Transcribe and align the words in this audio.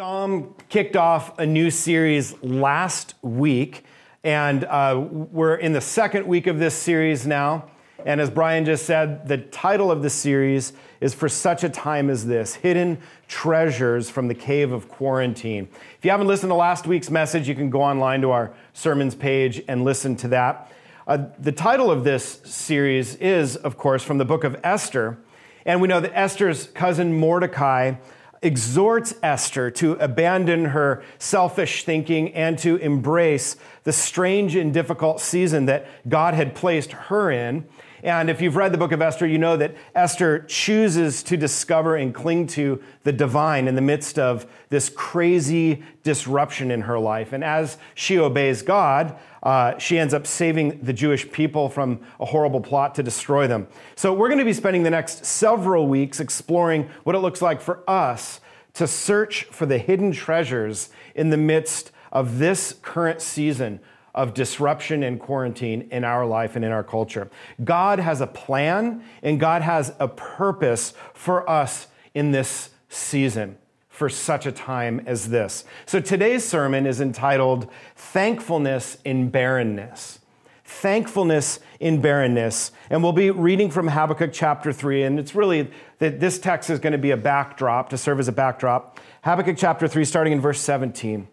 Dom 0.00 0.54
kicked 0.70 0.96
off 0.96 1.38
a 1.38 1.44
new 1.44 1.70
series 1.70 2.34
last 2.42 3.12
week, 3.20 3.84
and 4.24 4.64
uh, 4.64 4.98
we're 4.98 5.56
in 5.56 5.74
the 5.74 5.80
second 5.82 6.26
week 6.26 6.46
of 6.46 6.58
this 6.58 6.74
series 6.74 7.26
now. 7.26 7.68
And 8.06 8.18
as 8.18 8.30
Brian 8.30 8.64
just 8.64 8.86
said, 8.86 9.28
the 9.28 9.36
title 9.36 9.90
of 9.90 10.02
the 10.02 10.08
series 10.08 10.72
is 11.02 11.12
For 11.12 11.28
Such 11.28 11.64
a 11.64 11.68
Time 11.68 12.08
as 12.08 12.24
This 12.24 12.54
Hidden 12.54 12.98
Treasures 13.28 14.08
from 14.08 14.26
the 14.26 14.34
Cave 14.34 14.72
of 14.72 14.88
Quarantine. 14.88 15.68
If 15.98 16.04
you 16.06 16.10
haven't 16.12 16.28
listened 16.28 16.48
to 16.48 16.54
last 16.54 16.86
week's 16.86 17.10
message, 17.10 17.46
you 17.46 17.54
can 17.54 17.68
go 17.68 17.82
online 17.82 18.22
to 18.22 18.30
our 18.30 18.54
sermons 18.72 19.14
page 19.14 19.62
and 19.68 19.84
listen 19.84 20.16
to 20.16 20.28
that. 20.28 20.72
Uh, 21.06 21.26
the 21.38 21.52
title 21.52 21.90
of 21.90 22.04
this 22.04 22.40
series 22.46 23.16
is, 23.16 23.54
of 23.54 23.76
course, 23.76 24.02
from 24.02 24.16
the 24.16 24.24
book 24.24 24.44
of 24.44 24.58
Esther. 24.64 25.18
And 25.66 25.82
we 25.82 25.88
know 25.88 26.00
that 26.00 26.18
Esther's 26.18 26.68
cousin 26.68 27.12
Mordecai 27.12 27.96
exhorts 28.42 29.14
Esther 29.22 29.70
to 29.70 29.92
abandon 29.94 30.66
her 30.66 31.02
selfish 31.18 31.84
thinking 31.84 32.32
and 32.32 32.58
to 32.58 32.76
embrace 32.76 33.56
the 33.84 33.92
strange 33.92 34.56
and 34.56 34.72
difficult 34.72 35.20
season 35.20 35.66
that 35.66 35.86
God 36.08 36.34
had 36.34 36.54
placed 36.54 36.92
her 36.92 37.30
in. 37.30 37.66
And 38.02 38.30
if 38.30 38.40
you've 38.40 38.56
read 38.56 38.72
the 38.72 38.78
book 38.78 38.92
of 38.92 39.02
Esther, 39.02 39.26
you 39.26 39.38
know 39.38 39.56
that 39.56 39.74
Esther 39.94 40.40
chooses 40.40 41.22
to 41.24 41.36
discover 41.36 41.96
and 41.96 42.14
cling 42.14 42.46
to 42.48 42.82
the 43.04 43.12
divine 43.12 43.68
in 43.68 43.74
the 43.74 43.82
midst 43.82 44.18
of 44.18 44.46
this 44.70 44.88
crazy 44.88 45.82
disruption 46.02 46.70
in 46.70 46.82
her 46.82 46.98
life. 46.98 47.32
And 47.32 47.44
as 47.44 47.76
she 47.94 48.18
obeys 48.18 48.62
God, 48.62 49.18
uh, 49.42 49.78
she 49.78 49.98
ends 49.98 50.14
up 50.14 50.26
saving 50.26 50.80
the 50.82 50.92
Jewish 50.92 51.30
people 51.30 51.68
from 51.68 52.00
a 52.18 52.24
horrible 52.24 52.60
plot 52.60 52.94
to 52.96 53.02
destroy 53.02 53.46
them. 53.46 53.68
So 53.96 54.12
we're 54.12 54.28
going 54.28 54.38
to 54.38 54.44
be 54.44 54.52
spending 54.52 54.82
the 54.82 54.90
next 54.90 55.24
several 55.24 55.86
weeks 55.86 56.20
exploring 56.20 56.88
what 57.04 57.14
it 57.14 57.20
looks 57.20 57.42
like 57.42 57.60
for 57.60 57.82
us 57.88 58.40
to 58.74 58.86
search 58.86 59.44
for 59.44 59.66
the 59.66 59.78
hidden 59.78 60.12
treasures 60.12 60.90
in 61.14 61.30
the 61.30 61.36
midst 61.36 61.90
of 62.12 62.38
this 62.38 62.74
current 62.82 63.20
season 63.20 63.80
of 64.14 64.34
disruption 64.34 65.02
and 65.02 65.20
quarantine 65.20 65.88
in 65.90 66.04
our 66.04 66.26
life 66.26 66.56
and 66.56 66.64
in 66.64 66.72
our 66.72 66.84
culture. 66.84 67.30
God 67.62 67.98
has 67.98 68.20
a 68.20 68.26
plan 68.26 69.04
and 69.22 69.38
God 69.38 69.62
has 69.62 69.94
a 69.98 70.08
purpose 70.08 70.94
for 71.14 71.48
us 71.48 71.86
in 72.14 72.32
this 72.32 72.70
season 72.88 73.56
for 73.88 74.08
such 74.08 74.46
a 74.46 74.52
time 74.52 75.02
as 75.06 75.28
this. 75.28 75.64
So 75.86 76.00
today's 76.00 76.42
sermon 76.42 76.86
is 76.86 77.00
entitled 77.00 77.68
Thankfulness 77.94 78.98
in 79.04 79.30
Barrenness. 79.30 80.20
Thankfulness 80.64 81.58
in 81.80 82.00
barrenness. 82.00 82.70
And 82.90 83.02
we'll 83.02 83.12
be 83.12 83.30
reading 83.30 83.70
from 83.70 83.88
Habakkuk 83.88 84.32
chapter 84.32 84.72
3. 84.72 85.02
And 85.02 85.18
it's 85.18 85.34
really 85.34 85.68
that 85.98 86.20
this 86.20 86.38
text 86.38 86.70
is 86.70 86.78
going 86.78 86.92
to 86.92 86.98
be 86.98 87.10
a 87.10 87.16
backdrop, 87.16 87.90
to 87.90 87.98
serve 87.98 88.20
as 88.20 88.28
a 88.28 88.32
backdrop. 88.32 89.00
Habakkuk 89.24 89.56
chapter 89.58 89.88
3, 89.88 90.04
starting 90.04 90.32
in 90.32 90.40
verse 90.40 90.60
17. 90.60 91.26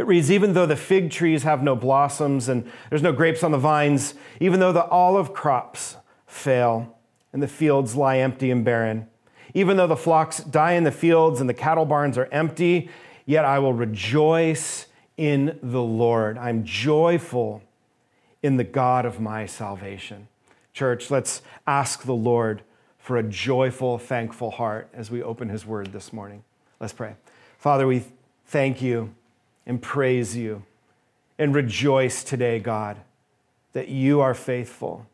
It 0.00 0.06
reads, 0.06 0.32
Even 0.32 0.54
though 0.54 0.64
the 0.64 0.76
fig 0.76 1.10
trees 1.10 1.42
have 1.42 1.62
no 1.62 1.76
blossoms 1.76 2.48
and 2.48 2.70
there's 2.88 3.02
no 3.02 3.12
grapes 3.12 3.44
on 3.44 3.50
the 3.50 3.58
vines, 3.58 4.14
even 4.40 4.58
though 4.58 4.72
the 4.72 4.86
olive 4.86 5.34
crops 5.34 5.96
fail 6.26 6.96
and 7.34 7.42
the 7.42 7.46
fields 7.46 7.94
lie 7.94 8.16
empty 8.16 8.50
and 8.50 8.64
barren, 8.64 9.08
even 9.52 9.76
though 9.76 9.86
the 9.86 9.98
flocks 9.98 10.38
die 10.38 10.72
in 10.72 10.84
the 10.84 10.90
fields 10.90 11.38
and 11.38 11.50
the 11.50 11.54
cattle 11.54 11.84
barns 11.84 12.16
are 12.16 12.30
empty, 12.32 12.88
yet 13.26 13.44
I 13.44 13.58
will 13.58 13.74
rejoice 13.74 14.86
in 15.18 15.58
the 15.62 15.82
Lord. 15.82 16.38
I'm 16.38 16.64
joyful 16.64 17.62
in 18.42 18.56
the 18.56 18.64
God 18.64 19.04
of 19.04 19.20
my 19.20 19.44
salvation. 19.44 20.28
Church, 20.72 21.10
let's 21.10 21.42
ask 21.66 22.04
the 22.04 22.14
Lord 22.14 22.62
for 22.96 23.18
a 23.18 23.22
joyful, 23.22 23.98
thankful 23.98 24.52
heart 24.52 24.88
as 24.94 25.10
we 25.10 25.22
open 25.22 25.50
his 25.50 25.66
word 25.66 25.92
this 25.92 26.10
morning. 26.10 26.42
Let's 26.80 26.94
pray. 26.94 27.16
Father, 27.58 27.86
we 27.86 28.04
thank 28.46 28.80
you 28.80 29.14
and 29.66 29.80
praise 29.80 30.36
you 30.36 30.64
and 31.38 31.54
rejoice 31.54 32.22
today, 32.22 32.58
God, 32.58 32.98
that 33.72 33.88
you 33.88 34.20
are 34.20 34.34
faithful 34.34 35.06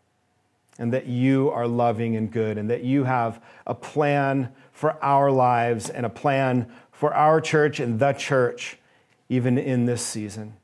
and 0.79 0.92
that 0.92 1.07
you 1.07 1.51
are 1.51 1.67
loving 1.67 2.17
and 2.17 2.30
good 2.30 2.58
and 2.58 2.68
that 2.70 2.84
you 2.84 3.05
have 3.05 3.42
a 3.67 3.74
plan 3.74 4.52
for 4.73 5.02
our 5.02 5.30
lives 5.30 5.89
and 5.89 6.05
a 6.05 6.11
plan 6.11 6.70
for 6.92 7.14
our 7.14 7.40
church 7.40 7.80
and 7.80 7.98
the 7.98 8.12
church, 8.12 8.79
even 9.29 9.57
in 9.57 9.86
this 9.86 10.02
season. 10.02 10.55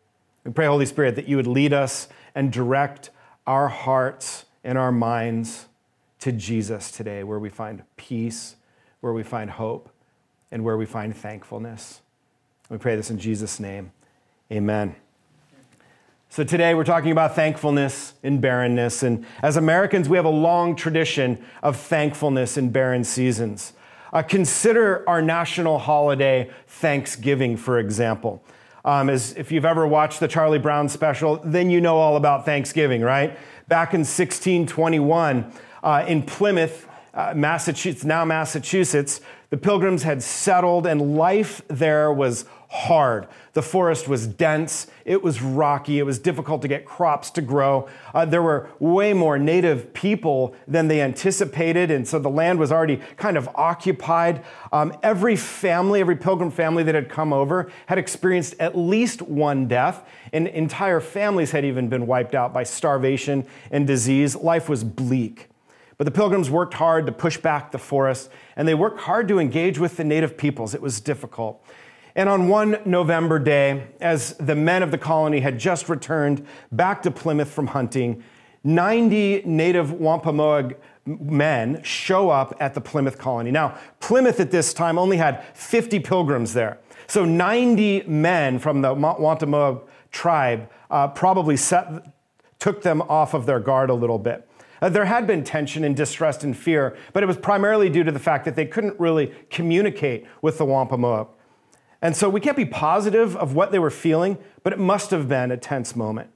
We 0.45 0.53
pray, 0.53 0.67
Holy 0.67 0.87
Spirit, 0.87 1.17
that 1.17 1.29
you 1.29 1.37
would 1.37 1.47
lead 1.47 1.73
us 1.73 2.09
and 2.35 2.53
direct 2.53 3.11
our 3.47 3.69
hearts 3.69 4.45
and 4.65 4.77
our 4.77 4.93
minds 4.93 5.67
to 6.21 6.31
Jesus 6.31 6.91
today, 6.91 7.25
where 7.25 7.39
we 7.39 7.49
find 7.49 7.83
peace, 7.97 8.57
where 9.01 9.13
we 9.13 9.23
find 9.23 9.51
hope, 9.51 9.91
and 10.51 10.63
where 10.63 10.77
we 10.77 10.87
find 10.87 11.17
thankfulness. 11.17 12.02
We 12.69 12.79
pray 12.79 12.97
this 12.97 13.11
in 13.11 13.19
Jesus' 13.19 13.61
name. 13.61 13.93
Amen. 14.51 14.95
So, 16.31 16.45
today 16.45 16.75
we're 16.75 16.85
talking 16.85 17.13
about 17.13 17.35
thankfulness 17.35 18.15
in 18.23 18.41
barrenness. 18.41 19.03
And 19.03 19.27
as 19.43 19.59
Americans, 19.59 20.09
we 20.09 20.17
have 20.17 20.25
a 20.25 20.31
long 20.31 20.75
tradition 20.75 21.45
of 21.63 21.77
thankfulness 21.77 22.57
in 22.57 22.71
barren 22.71 23.05
seasons. 23.05 23.75
Uh, 24.13 24.23
consider 24.23 25.07
our 25.09 25.21
national 25.21 25.79
holiday, 25.79 26.51
Thanksgiving, 26.67 27.57
for 27.57 27.79
example. 27.79 28.43
Um, 28.85 29.11
as 29.11 29.35
if 29.37 29.53
you've 29.53 29.65
ever 29.65 29.87
watched 29.87 30.21
the 30.21 30.29
Charlie 30.29 30.59
Brown 30.59 30.89
special, 30.89 31.37
then 31.45 31.71
you 31.71 31.81
know 31.81 31.99
all 31.99 32.17
about 32.17 32.45
Thanksgiving, 32.45 33.03
right? 33.03 33.39
Back 33.69 33.93
in 33.93 34.01
1621, 34.01 35.53
uh, 35.83 36.05
in 36.09 36.23
Plymouth, 36.23 36.89
uh, 37.15 37.33
Massachusetts, 37.37 38.05
now 38.05 38.25
Massachusetts, 38.25 39.21
the 39.53 39.59
pilgrims 39.59 40.03
had 40.03 40.23
settled 40.23 40.87
and 40.87 41.15
life 41.15 41.61
there 41.69 42.11
was 42.11 42.47
hard. 42.71 43.29
The 43.53 43.61
forest 43.61 44.09
was 44.09 44.27
dense, 44.27 44.87
it 45.05 45.23
was 45.23 45.43
rocky, 45.43 45.99
it 45.99 46.05
was 46.05 46.19
difficult 46.19 46.63
to 46.63 46.69
get 46.69 46.87
crops 46.87 47.31
to 47.33 47.43
grow. 47.43 47.87
Uh, 48.15 48.25
there 48.25 48.41
were 48.41 48.71
way 48.79 49.13
more 49.13 49.39
native 49.39 49.93
people 49.93 50.57
than 50.67 50.89
they 50.89 51.03
anticipated, 51.03 51.91
and 51.91 52.09
so 52.09 52.19
the 52.19 52.31
land 52.31 52.61
was 52.61 52.73
already 52.73 53.03
kind 53.19 53.37
of 53.37 53.47
occupied. 53.55 54.43
Um, 54.73 54.97
every 55.03 55.37
family, 55.37 56.01
every 56.01 56.17
pilgrim 56.17 56.51
family 56.51 56.83
that 56.85 56.95
had 56.95 57.11
come 57.11 57.35
over 57.35 57.71
had 57.85 57.99
experienced 57.99 58.55
at 58.59 58.75
least 58.75 59.21
one 59.21 59.69
death, 59.69 60.09
and 60.33 60.49
entire 60.49 61.01
families 61.01 61.51
had 61.51 61.67
even 61.67 61.91
been 61.91 62.07
wiped 62.07 62.35
out 62.35 62.55
by 62.55 62.63
starvation 62.63 63.47
and 63.71 63.87
disease. 63.87 64.35
Life 64.35 64.71
was 64.71 64.83
bleak. 64.83 65.51
But 66.03 66.13
the 66.13 66.19
pilgrims 66.19 66.51
worked 66.51 66.75
hard 66.75 67.07
to 67.07 67.13
push 67.13 67.37
back 67.37 67.71
the 67.71 67.79
forest, 67.79 68.29
and 68.57 68.67
they 68.67 68.75
worked 68.75 69.03
hard 69.03 69.29
to 69.29 69.39
engage 69.39 69.79
with 69.79 69.97
the 69.97 70.03
native 70.03 70.37
peoples. 70.37 70.75
It 70.75 70.83
was 70.83 71.01
difficult. 71.01 71.65
And 72.17 72.29
on 72.29 72.49
one 72.49 72.79
November 72.85 73.39
day, 73.39 73.87
as 74.01 74.35
the 74.39 74.57
men 74.57 74.83
of 74.83 74.91
the 74.91 74.99
colony 74.99 75.39
had 75.39 75.61
just 75.61 75.89
returned 75.89 76.45
back 76.73 77.05
to 77.05 77.13
Plymouth 77.13 77.53
from 77.53 77.69
hunting, 77.69 78.25
90 78.65 79.43
native 79.45 79.93
Wampanoag 79.93 80.75
men 81.07 81.81
show 81.85 82.31
up 82.31 82.57
at 82.59 82.75
the 82.75 82.81
Plymouth 82.81 83.17
colony. 83.17 83.53
Now, 83.53 83.79
Plymouth 84.01 84.41
at 84.41 84.51
this 84.51 84.75
time 84.75 84.99
only 84.99 85.19
had 85.19 85.45
50 85.55 86.01
pilgrims 86.01 86.53
there. 86.53 86.79
So 87.07 87.25
90 87.25 88.09
men 88.09 88.59
from 88.59 88.83
the 88.83 88.93
Wampanoag 88.93 89.89
tribe 90.11 90.69
uh, 90.91 91.07
probably 91.07 91.57
set, 91.57 92.13
took 92.59 92.83
them 92.83 93.03
off 93.03 93.35
of 93.35 93.47
their 93.47 93.61
guard 93.61 93.89
a 93.89 93.95
little 93.95 94.19
bit. 94.19 94.49
Uh, 94.83 94.89
there 94.89 95.05
had 95.05 95.29
been 95.29 95.45
tension 95.45 95.85
and 95.85 95.97
distrust 95.97 96.43
and 96.43 96.57
fear, 96.57 96.97
but 97.13 97.23
it 97.23 97.27
was 97.27 97.37
primarily 97.37 97.89
due 97.89 98.03
to 98.03 98.11
the 98.11 98.19
fact 98.19 98.45
that 98.45 98.57
they 98.57 98.67
couldn't 98.67 98.99
really 98.99 99.33
communicate 99.49 100.27
with 100.43 100.59
the 100.59 100.65
Wampanoag. 100.65 101.29
And 102.03 102.17
so 102.17 102.29
we 102.29 102.41
can't 102.41 102.57
be 102.57 102.67
positive 102.67 103.37
of 103.37 103.55
what 103.55 103.71
they 103.71 103.79
were 103.79 103.93
feeling, 103.93 104.39
but 104.65 104.73
it 104.73 104.81
must 104.81 105.13
have 105.13 105.29
been 105.29 105.53
a 105.53 105.57
tense 105.57 105.95
moment. 105.95 106.31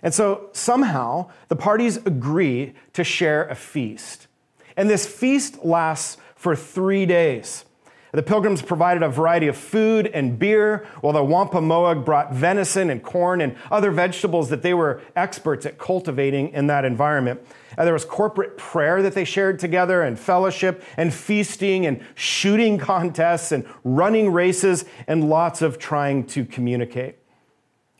And 0.00 0.14
so 0.14 0.48
somehow 0.52 1.30
the 1.48 1.56
parties 1.56 1.96
agree 1.96 2.74
to 2.92 3.02
share 3.02 3.48
a 3.48 3.56
feast. 3.56 4.28
And 4.76 4.88
this 4.88 5.04
feast 5.04 5.64
lasts 5.64 6.18
for 6.36 6.54
three 6.54 7.04
days. 7.04 7.64
The 8.12 8.22
pilgrims 8.22 8.60
provided 8.60 9.02
a 9.02 9.08
variety 9.08 9.48
of 9.48 9.56
food 9.56 10.06
and 10.06 10.38
beer, 10.38 10.86
while 11.00 11.14
the 11.14 11.24
Wampanoag 11.24 12.04
brought 12.04 12.34
venison 12.34 12.90
and 12.90 13.02
corn 13.02 13.40
and 13.40 13.56
other 13.70 13.90
vegetables 13.90 14.50
that 14.50 14.60
they 14.60 14.74
were 14.74 15.00
experts 15.16 15.64
at 15.64 15.78
cultivating 15.78 16.50
in 16.50 16.66
that 16.66 16.84
environment. 16.84 17.40
And 17.78 17.86
there 17.86 17.94
was 17.94 18.04
corporate 18.04 18.58
prayer 18.58 19.02
that 19.02 19.14
they 19.14 19.24
shared 19.24 19.58
together, 19.58 20.02
and 20.02 20.18
fellowship, 20.18 20.84
and 20.98 21.12
feasting, 21.12 21.86
and 21.86 22.04
shooting 22.14 22.76
contests, 22.92 23.50
and 23.50 23.66
running 23.82 24.30
races, 24.30 24.84
and 25.06 25.30
lots 25.30 25.62
of 25.62 25.78
trying 25.78 26.26
to 26.26 26.44
communicate. 26.44 27.16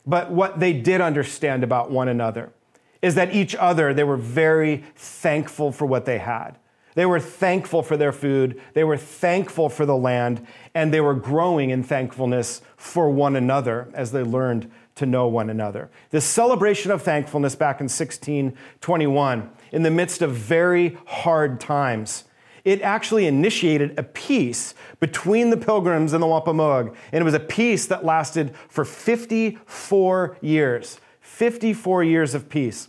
But 0.05 0.31
what 0.31 0.61
they 0.61 0.75
did 0.75 1.01
understand 1.01 1.65
about 1.65 1.91
one 1.91 2.09
another 2.09 2.53
is 3.01 3.15
that 3.15 3.35
each 3.35 3.55
other, 3.57 3.95
they 3.95 4.05
were 4.05 4.19
very 4.19 4.85
thankful 4.95 5.73
for 5.73 5.87
what 5.87 6.05
they 6.05 6.19
had. 6.19 6.59
They 6.95 7.07
were 7.07 7.21
thankful 7.21 7.83
for 7.83 7.97
their 7.97 8.13
food, 8.13 8.61
they 8.75 8.85
were 8.85 8.99
thankful 8.99 9.69
for 9.69 9.87
the 9.87 9.97
land, 9.97 10.47
and 10.75 10.93
they 10.93 11.01
were 11.01 11.15
growing 11.15 11.71
in 11.71 11.83
thankfulness 11.83 12.61
for 12.77 13.11
one 13.11 13.37
another 13.37 13.89
as 13.95 14.13
they 14.13 14.23
learned 14.23 14.71
to 14.97 15.07
know 15.07 15.27
one 15.27 15.49
another. 15.49 15.91
This 16.11 16.25
celebration 16.25 16.91
of 16.91 17.03
thankfulness 17.03 17.55
back 17.55 17.81
in 17.81 17.85
1621, 17.85 19.51
in 19.73 19.83
the 19.83 19.91
midst 19.91 20.21
of 20.21 20.35
very 20.35 20.99
hard 21.07 21.61
times, 21.61 22.25
it 22.65 22.81
actually 22.83 23.27
initiated 23.27 23.99
a 23.99 24.03
peace 24.03 24.75
between 25.01 25.51
the 25.51 25.57
pilgrims 25.57 26.13
and 26.13 26.23
the 26.23 26.27
Wampanoag. 26.27 26.95
And 27.11 27.21
it 27.21 27.25
was 27.25 27.35
a 27.35 27.41
peace 27.41 27.87
that 27.87 28.05
lasted 28.05 28.55
for 28.69 28.85
54 28.85 30.37
years. 30.41 31.01
54 31.21 32.05
years 32.05 32.35
of 32.35 32.49
peace. 32.49 32.89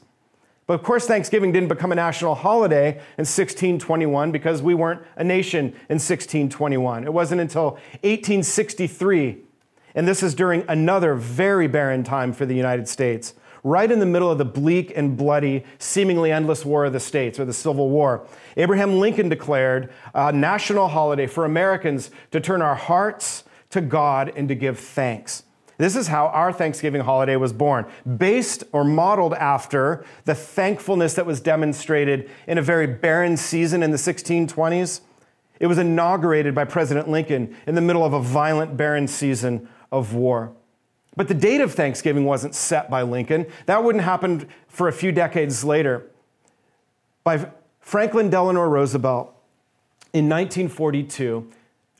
But 0.73 0.79
of 0.79 0.85
course, 0.87 1.05
Thanksgiving 1.05 1.51
didn't 1.51 1.69
become 1.69 1.91
a 1.91 1.95
national 1.95 2.33
holiday 2.33 2.93
in 2.93 3.27
1621 3.27 4.31
because 4.31 4.63
we 4.63 4.73
weren't 4.73 5.03
a 5.15 5.23
nation 5.23 5.67
in 5.67 5.99
1621. 5.99 7.03
It 7.03 7.13
wasn't 7.13 7.41
until 7.41 7.73
1863, 8.01 9.37
and 9.93 10.07
this 10.07 10.23
is 10.23 10.33
during 10.33 10.65
another 10.67 11.13
very 11.13 11.67
barren 11.67 12.03
time 12.03 12.33
for 12.33 12.47
the 12.47 12.55
United 12.55 12.87
States, 12.87 13.35
right 13.63 13.91
in 13.91 13.99
the 13.99 14.07
middle 14.07 14.31
of 14.31 14.39
the 14.39 14.45
bleak 14.45 14.91
and 14.95 15.15
bloody, 15.15 15.63
seemingly 15.77 16.31
endless 16.31 16.65
War 16.65 16.85
of 16.85 16.93
the 16.93 16.99
States 16.99 17.39
or 17.39 17.45
the 17.45 17.53
Civil 17.53 17.91
War. 17.91 18.25
Abraham 18.57 18.97
Lincoln 18.99 19.29
declared 19.29 19.93
a 20.15 20.31
national 20.31 20.87
holiday 20.87 21.27
for 21.27 21.45
Americans 21.45 22.09
to 22.31 22.39
turn 22.39 22.63
our 22.63 22.73
hearts 22.73 23.43
to 23.69 23.79
God 23.79 24.33
and 24.35 24.47
to 24.47 24.55
give 24.55 24.79
thanks. 24.79 25.43
This 25.77 25.95
is 25.95 26.07
how 26.07 26.27
our 26.27 26.53
Thanksgiving 26.53 27.01
holiday 27.01 27.35
was 27.35 27.51
born, 27.51 27.85
based 28.17 28.63
or 28.71 28.83
modeled 28.83 29.33
after 29.33 30.05
the 30.25 30.35
thankfulness 30.35 31.15
that 31.15 31.25
was 31.25 31.41
demonstrated 31.41 32.29
in 32.47 32.57
a 32.57 32.61
very 32.61 32.87
barren 32.87 33.37
season 33.37 33.81
in 33.81 33.91
the 33.91 33.97
1620s. 33.97 35.01
It 35.59 35.67
was 35.67 35.77
inaugurated 35.77 36.53
by 36.53 36.65
President 36.65 37.09
Lincoln 37.09 37.55
in 37.65 37.75
the 37.75 37.81
middle 37.81 38.03
of 38.03 38.13
a 38.13 38.19
violent, 38.19 38.77
barren 38.77 39.07
season 39.07 39.67
of 39.91 40.13
war. 40.13 40.53
But 41.15 41.27
the 41.27 41.33
date 41.33 41.61
of 41.61 41.73
Thanksgiving 41.73 42.25
wasn't 42.25 42.55
set 42.55 42.89
by 42.89 43.03
Lincoln. 43.03 43.45
That 43.65 43.83
wouldn't 43.83 44.03
happen 44.03 44.47
for 44.67 44.87
a 44.87 44.93
few 44.93 45.11
decades 45.11 45.63
later. 45.63 46.09
By 47.23 47.49
Franklin 47.79 48.29
Delano 48.29 48.61
Roosevelt 48.61 49.27
in 50.11 50.27
1942, 50.27 51.49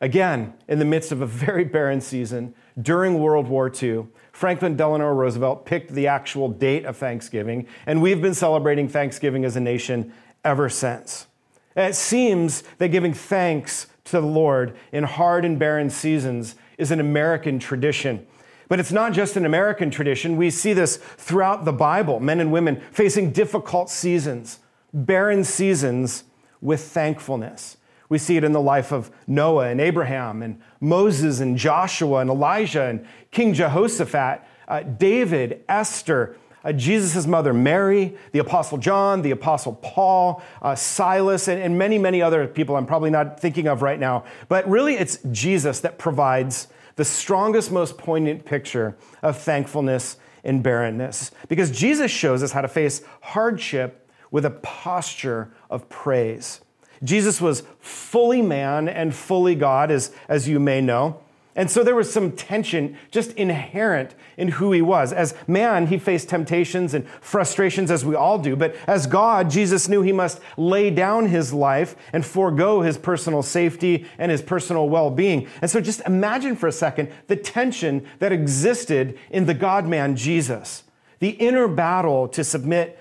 again, 0.03 0.53
in 0.67 0.79
the 0.79 0.85
midst 0.85 1.13
of 1.13 1.21
a 1.21 1.25
very 1.25 1.63
barren 1.63 2.01
season, 2.01 2.53
during 2.79 3.19
World 3.19 3.47
War 3.47 3.71
II, 3.81 4.05
Franklin 4.33 4.75
Delano 4.75 5.09
Roosevelt 5.13 5.65
picked 5.65 5.93
the 5.93 6.07
actual 6.07 6.49
date 6.49 6.83
of 6.83 6.97
Thanksgiving, 6.97 7.67
and 7.85 8.01
we've 8.01 8.21
been 8.21 8.33
celebrating 8.33 8.89
Thanksgiving 8.89 9.45
as 9.45 9.55
a 9.55 9.61
nation 9.61 10.11
ever 10.43 10.67
since. 10.67 11.27
And 11.75 11.89
it 11.89 11.95
seems 11.95 12.63
that 12.79 12.89
giving 12.89 13.13
thanks 13.13 13.87
to 14.05 14.19
the 14.19 14.27
Lord 14.27 14.75
in 14.91 15.05
hard 15.05 15.45
and 15.45 15.57
barren 15.57 15.89
seasons 15.89 16.55
is 16.77 16.91
an 16.91 16.99
American 16.99 17.57
tradition. 17.57 18.27
But 18.67 18.81
it's 18.81 18.91
not 18.91 19.13
just 19.13 19.37
an 19.37 19.45
American 19.45 19.89
tradition. 19.89 20.35
We 20.35 20.49
see 20.49 20.73
this 20.73 20.97
throughout 20.97 21.63
the 21.63 21.71
Bible 21.71 22.19
men 22.19 22.41
and 22.41 22.51
women 22.51 22.81
facing 22.91 23.31
difficult 23.31 23.89
seasons, 23.89 24.59
barren 24.93 25.45
seasons 25.45 26.25
with 26.59 26.81
thankfulness. 26.81 27.77
We 28.09 28.17
see 28.17 28.37
it 28.37 28.43
in 28.43 28.51
the 28.51 28.61
life 28.61 28.91
of 28.91 29.11
Noah 29.27 29.69
and 29.69 29.81
Abraham 29.81 30.41
and 30.41 30.61
Moses 30.79 31.39
and 31.39 31.57
Joshua 31.57 32.19
and 32.19 32.29
Elijah 32.29 32.83
and 32.83 33.05
King 33.31 33.53
Jehoshaphat, 33.53 34.41
uh, 34.67 34.83
David, 34.83 35.63
Esther, 35.67 36.37
uh, 36.63 36.71
Jesus' 36.71 37.27
mother 37.27 37.53
Mary, 37.53 38.15
the 38.31 38.39
Apostle 38.39 38.77
John, 38.77 39.21
the 39.21 39.31
Apostle 39.31 39.73
Paul, 39.81 40.41
uh, 40.61 40.75
Silas, 40.75 41.47
and, 41.47 41.61
and 41.61 41.77
many, 41.77 41.97
many 41.97 42.21
other 42.21 42.47
people 42.47 42.75
I'm 42.75 42.85
probably 42.85 43.09
not 43.09 43.39
thinking 43.39 43.67
of 43.67 43.81
right 43.81 43.99
now. 43.99 44.23
But 44.47 44.67
really, 44.69 44.95
it's 44.95 45.17
Jesus 45.31 45.81
that 45.81 45.97
provides 45.97 46.67
the 46.95 47.05
strongest, 47.05 47.71
most 47.71 47.97
poignant 47.97 48.45
picture 48.45 48.95
of 49.21 49.37
thankfulness 49.37 50.17
in 50.43 50.61
barrenness. 50.61 51.31
Because 51.47 51.71
Jesus 51.71 52.11
shows 52.11 52.43
us 52.43 52.51
how 52.51 52.61
to 52.61 52.67
face 52.67 53.01
hardship 53.21 54.09
with 54.31 54.45
a 54.45 54.51
posture 54.51 55.53
of 55.69 55.89
praise. 55.89 56.61
Jesus 57.03 57.41
was 57.41 57.63
fully 57.79 58.41
man 58.41 58.87
and 58.87 59.13
fully 59.13 59.55
God, 59.55 59.91
as, 59.91 60.11
as 60.27 60.47
you 60.47 60.59
may 60.59 60.81
know. 60.81 61.19
And 61.55 61.69
so 61.69 61.83
there 61.83 61.95
was 61.95 62.11
some 62.11 62.31
tension 62.31 62.97
just 63.11 63.31
inherent 63.33 64.15
in 64.37 64.47
who 64.47 64.71
he 64.71 64.81
was. 64.81 65.13
As 65.13 65.35
man, 65.47 65.87
he 65.87 65.99
faced 65.99 66.29
temptations 66.29 66.95
and 66.95 67.07
frustrations 67.21 67.91
as 67.91 68.03
we 68.03 68.15
all 68.15 68.39
do. 68.39 68.55
But 68.55 68.75
as 68.87 69.05
God, 69.05 69.51
Jesus 69.51 69.87
knew 69.87 70.01
he 70.01 70.11
must 70.11 70.39
lay 70.57 70.89
down 70.89 71.27
his 71.27 71.53
life 71.53 71.95
and 72.11 72.25
forego 72.25 72.81
his 72.81 72.97
personal 72.97 73.43
safety 73.43 74.07
and 74.17 74.31
his 74.31 74.41
personal 74.41 74.89
well 74.89 75.11
being. 75.11 75.47
And 75.61 75.69
so 75.69 75.79
just 75.79 76.01
imagine 76.07 76.55
for 76.55 76.67
a 76.67 76.71
second 76.71 77.11
the 77.27 77.35
tension 77.35 78.07
that 78.17 78.31
existed 78.31 79.19
in 79.29 79.45
the 79.45 79.53
God 79.53 79.85
man 79.85 80.15
Jesus, 80.15 80.83
the 81.19 81.29
inner 81.29 81.67
battle 81.67 82.27
to 82.29 82.43
submit 82.43 82.99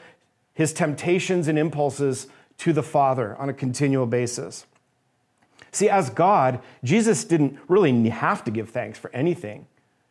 his 0.53 0.75
temptations 0.75 1.49
and 1.49 1.59
impulses 1.59 2.27
to 2.59 2.73
the 2.73 2.83
Father 2.83 3.37
on 3.37 3.49
a 3.49 3.53
continual 3.55 4.07
basis. 4.07 4.67
See, 5.71 5.89
as 5.89 6.11
God, 6.11 6.61
Jesus 6.85 7.25
didn't 7.25 7.59
really 7.67 8.09
have 8.11 8.45
to 8.45 8.51
give 8.51 8.71
thanks 8.71 8.99
for 8.99 9.11
anything 9.15 9.67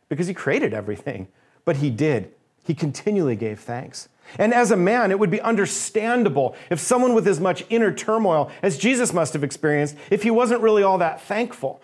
because 0.08 0.26
he 0.26 0.34
created 0.34 0.74
everything, 0.74 1.28
but 1.64 1.76
he 1.76 1.88
did. 1.88 2.32
He 2.64 2.74
continually 2.74 3.36
gave 3.36 3.60
thanks. 3.60 4.08
And 4.38 4.54
as 4.54 4.70
a 4.70 4.76
man, 4.76 5.10
it 5.10 5.18
would 5.18 5.30
be 5.30 5.40
understandable 5.40 6.56
if 6.70 6.80
someone 6.80 7.14
with 7.14 7.26
as 7.26 7.40
much 7.40 7.64
inner 7.70 7.92
turmoil 7.92 8.50
as 8.62 8.78
Jesus 8.78 9.12
must 9.12 9.32
have 9.34 9.44
experienced, 9.44 9.96
if 10.10 10.22
he 10.22 10.30
wasn't 10.30 10.60
really 10.60 10.82
all 10.82 10.98
that 10.98 11.20
thankful. 11.20 11.82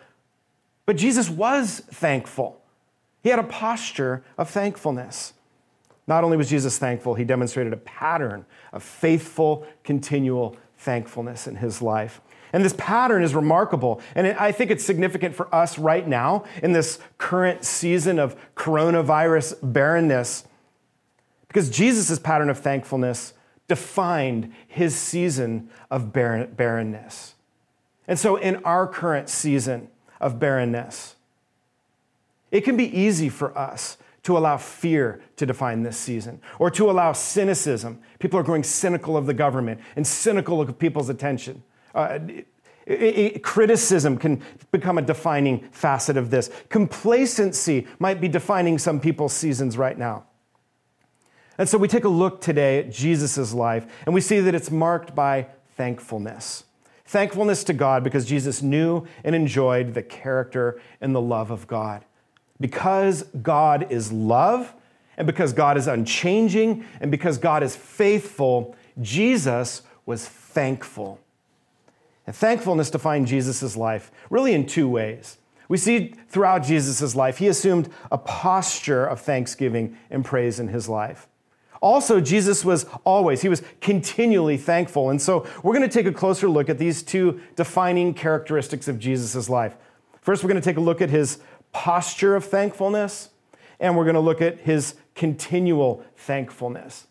But 0.86 0.96
Jesus 0.96 1.28
was 1.28 1.80
thankful. 1.90 2.60
He 3.22 3.28
had 3.28 3.38
a 3.38 3.44
posture 3.44 4.24
of 4.36 4.48
thankfulness. 4.48 5.34
Not 6.08 6.24
only 6.24 6.38
was 6.38 6.48
Jesus 6.48 6.78
thankful, 6.78 7.14
he 7.14 7.24
demonstrated 7.24 7.72
a 7.74 7.76
pattern 7.76 8.46
of 8.72 8.82
faithful, 8.82 9.66
continual 9.84 10.56
thankfulness 10.78 11.46
in 11.46 11.56
his 11.56 11.82
life. 11.82 12.22
And 12.50 12.64
this 12.64 12.74
pattern 12.78 13.22
is 13.22 13.34
remarkable. 13.34 14.00
And 14.14 14.26
I 14.26 14.50
think 14.52 14.70
it's 14.70 14.84
significant 14.84 15.34
for 15.34 15.54
us 15.54 15.78
right 15.78 16.08
now 16.08 16.44
in 16.62 16.72
this 16.72 16.98
current 17.18 17.62
season 17.62 18.18
of 18.18 18.36
coronavirus 18.56 19.58
barrenness, 19.62 20.46
because 21.46 21.68
Jesus' 21.68 22.18
pattern 22.18 22.48
of 22.48 22.58
thankfulness 22.58 23.34
defined 23.68 24.54
his 24.66 24.96
season 24.96 25.68
of 25.90 26.10
barrenness. 26.12 27.34
And 28.06 28.18
so, 28.18 28.36
in 28.36 28.64
our 28.64 28.86
current 28.86 29.28
season 29.28 29.88
of 30.22 30.40
barrenness, 30.40 31.16
it 32.50 32.62
can 32.62 32.78
be 32.78 32.98
easy 32.98 33.28
for 33.28 33.56
us 33.56 33.98
to 34.22 34.36
allow 34.36 34.56
fear 34.56 35.20
to 35.36 35.46
define 35.46 35.82
this 35.82 35.96
season 35.96 36.40
or 36.58 36.70
to 36.70 36.90
allow 36.90 37.12
cynicism. 37.12 38.00
People 38.18 38.38
are 38.38 38.42
growing 38.42 38.62
cynical 38.62 39.16
of 39.16 39.26
the 39.26 39.34
government 39.34 39.80
and 39.96 40.06
cynical 40.06 40.60
of 40.60 40.78
people's 40.78 41.08
attention. 41.08 41.62
Uh, 41.94 42.18
it, 42.86 43.02
it, 43.36 43.42
criticism 43.42 44.16
can 44.16 44.42
become 44.70 44.98
a 44.98 45.02
defining 45.02 45.60
facet 45.70 46.16
of 46.16 46.30
this. 46.30 46.50
Complacency 46.68 47.86
might 47.98 48.20
be 48.20 48.28
defining 48.28 48.78
some 48.78 48.98
people's 48.98 49.34
seasons 49.34 49.76
right 49.76 49.98
now. 49.98 50.24
And 51.58 51.68
so 51.68 51.76
we 51.76 51.88
take 51.88 52.04
a 52.04 52.08
look 52.08 52.40
today 52.40 52.78
at 52.78 52.90
Jesus' 52.90 53.52
life, 53.52 53.86
and 54.06 54.14
we 54.14 54.20
see 54.20 54.40
that 54.40 54.54
it's 54.54 54.70
marked 54.70 55.14
by 55.14 55.48
thankfulness. 55.76 56.64
Thankfulness 57.04 57.64
to 57.64 57.72
God 57.72 58.04
because 58.04 58.24
Jesus 58.24 58.62
knew 58.62 59.06
and 59.24 59.34
enjoyed 59.34 59.94
the 59.94 60.02
character 60.02 60.80
and 61.00 61.14
the 61.14 61.20
love 61.20 61.50
of 61.50 61.66
God. 61.66 62.04
Because 62.60 63.24
God 63.42 63.90
is 63.90 64.10
love, 64.12 64.74
and 65.16 65.26
because 65.26 65.52
God 65.52 65.76
is 65.76 65.86
unchanging, 65.86 66.84
and 67.00 67.10
because 67.10 67.38
God 67.38 67.62
is 67.62 67.76
faithful, 67.76 68.76
Jesus 69.00 69.82
was 70.06 70.26
thankful. 70.26 71.20
And 72.26 72.34
thankfulness 72.34 72.90
defined 72.90 73.26
Jesus' 73.26 73.76
life 73.76 74.10
really 74.28 74.52
in 74.54 74.66
two 74.66 74.88
ways. 74.88 75.38
We 75.68 75.76
see 75.76 76.14
throughout 76.28 76.62
Jesus' 76.62 77.14
life, 77.14 77.38
he 77.38 77.46
assumed 77.46 77.90
a 78.10 78.18
posture 78.18 79.04
of 79.04 79.20
thanksgiving 79.20 79.96
and 80.10 80.24
praise 80.24 80.58
in 80.58 80.68
his 80.68 80.88
life. 80.88 81.28
Also, 81.80 82.20
Jesus 82.20 82.64
was 82.64 82.86
always, 83.04 83.42
he 83.42 83.48
was 83.48 83.62
continually 83.80 84.56
thankful. 84.56 85.10
And 85.10 85.20
so 85.22 85.46
we're 85.62 85.74
going 85.74 85.88
to 85.88 85.92
take 85.92 86.06
a 86.06 86.12
closer 86.12 86.48
look 86.48 86.68
at 86.68 86.78
these 86.78 87.02
two 87.02 87.40
defining 87.54 88.14
characteristics 88.14 88.88
of 88.88 88.98
Jesus' 88.98 89.48
life. 89.48 89.76
First, 90.20 90.42
we're 90.42 90.48
going 90.48 90.60
to 90.60 90.64
take 90.68 90.76
a 90.76 90.80
look 90.80 91.00
at 91.00 91.10
his 91.10 91.38
posture 91.78 92.34
of 92.34 92.44
thankfulness, 92.44 93.30
and 93.78 93.96
we're 93.96 94.02
going 94.02 94.14
to 94.14 94.20
look 94.20 94.42
at 94.42 94.58
his 94.58 94.96
continual 95.14 96.04
thankfulness. 96.16 97.06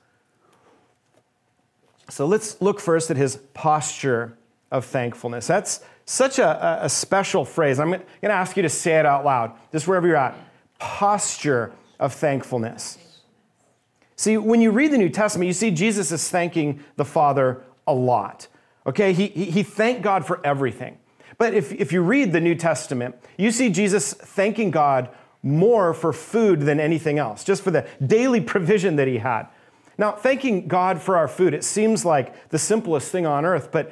So 2.10 2.26
let's 2.26 2.62
look 2.62 2.82
first 2.82 3.10
at 3.10 3.16
his 3.16 3.38
posture 3.54 4.38
of 4.70 4.84
thankfulness. 4.84 5.48
That's 5.48 5.80
such 6.04 6.38
a, 6.38 6.84
a 6.84 6.90
special 6.90 7.46
phrase. 7.46 7.80
I'm 7.80 7.92
going 7.92 8.04
to 8.22 8.30
ask 8.30 8.58
you 8.58 8.64
to 8.64 8.70
say 8.70 9.00
it 9.00 9.06
out 9.06 9.24
loud, 9.24 9.54
just 9.72 9.88
wherever 9.88 10.06
you're 10.06 10.18
at. 10.18 10.36
Posture 10.80 11.72
of 11.98 12.14
thankfulness. 12.14 12.98
See, 14.18 14.36
when 14.36 14.60
you 14.60 14.72
read 14.72 14.92
the 14.92 14.98
New 14.98 15.10
Testament, 15.10 15.48
you 15.48 15.54
see 15.54 15.72
Jesus 15.72 16.12
is 16.12 16.30
thanking 16.30 16.84
the 16.98 17.06
Father 17.06 17.62
a 17.88 17.94
lot. 17.94 18.50
Okay, 18.86 19.14
he, 19.14 19.28
he, 19.28 19.46
he 19.46 19.64
thanked 19.64 20.02
God 20.02 20.26
for 20.26 20.46
everything. 20.46 20.98
But 21.38 21.54
if, 21.54 21.72
if 21.72 21.92
you 21.92 22.02
read 22.02 22.32
the 22.32 22.42
New 22.42 22.56
Testament, 22.56 23.16
you 23.38 23.52
see 23.52 23.70
Jesus 23.70 24.14
thanking 24.14 24.72
God 24.72 25.10
more 25.44 25.94
for 25.94 26.12
food 26.12 26.62
than 26.62 26.80
anything 26.80 27.20
else, 27.20 27.44
just 27.44 27.64
for 27.64 27.72
the 27.72 27.88
daily 28.06 28.42
provision 28.42 28.96
that 28.96 29.08
he 29.08 29.20
had. 29.20 29.48
Now, 29.98 30.12
thanking 30.12 30.68
God 30.68 31.02
for 31.02 31.18
our 31.18 31.28
food, 31.28 31.54
it 31.54 31.64
seems 31.64 32.06
like 32.06 32.50
the 32.50 32.60
simplest 32.60 33.12
thing 33.12 33.26
on 33.26 33.46
earth, 33.46 33.72
but 33.72 33.92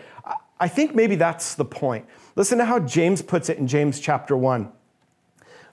I 0.60 0.68
think 0.68 0.96
maybe 0.96 1.16
that's 1.16 1.56
the 1.56 1.66
point. 1.66 2.06
Listen 2.36 2.58
to 2.60 2.66
how 2.66 2.80
James 2.80 3.22
puts 3.22 3.50
it 3.50 3.58
in 3.58 3.68
James 3.68 4.00
chapter 4.00 4.38
1, 4.38 4.72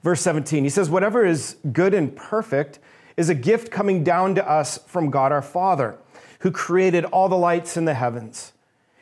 verse 0.03 0.21
17. 0.23 0.65
He 0.65 0.71
says, 0.71 0.89
Whatever 0.89 1.25
is 1.25 1.57
good 1.73 1.95
and 1.95 2.15
perfect 2.15 2.79
is 3.17 3.29
a 3.29 3.35
gift 3.35 3.71
coming 3.71 4.03
down 4.03 4.35
to 4.35 4.49
us 4.49 4.79
from 4.87 5.11
God 5.11 5.33
our 5.33 5.43
Father, 5.43 5.99
who 6.41 6.51
created 6.51 7.05
all 7.07 7.29
the 7.29 7.37
lights 7.37 7.77
in 7.77 7.85
the 7.85 7.95
heavens. 7.95 8.53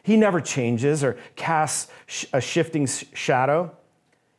He 0.03 0.17
never 0.17 0.41
changes 0.41 1.05
or 1.05 1.19
casts 1.37 1.91
a 2.33 2.41
shifting 2.41 2.87
shadow. 2.87 3.77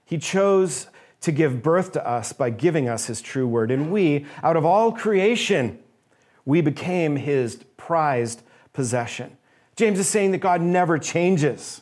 He 0.05 0.17
chose 0.17 0.87
to 1.21 1.31
give 1.31 1.61
birth 1.61 1.91
to 1.93 2.07
us 2.07 2.33
by 2.33 2.49
giving 2.49 2.89
us 2.89 3.05
his 3.05 3.21
true 3.21 3.47
word. 3.47 3.71
And 3.71 3.91
we, 3.91 4.25
out 4.43 4.57
of 4.57 4.65
all 4.65 4.91
creation, 4.91 5.79
we 6.45 6.61
became 6.61 7.15
his 7.15 7.63
prized 7.77 8.41
possession. 8.73 9.37
James 9.75 9.99
is 9.99 10.07
saying 10.07 10.31
that 10.31 10.39
God 10.39 10.61
never 10.61 10.97
changes. 10.97 11.81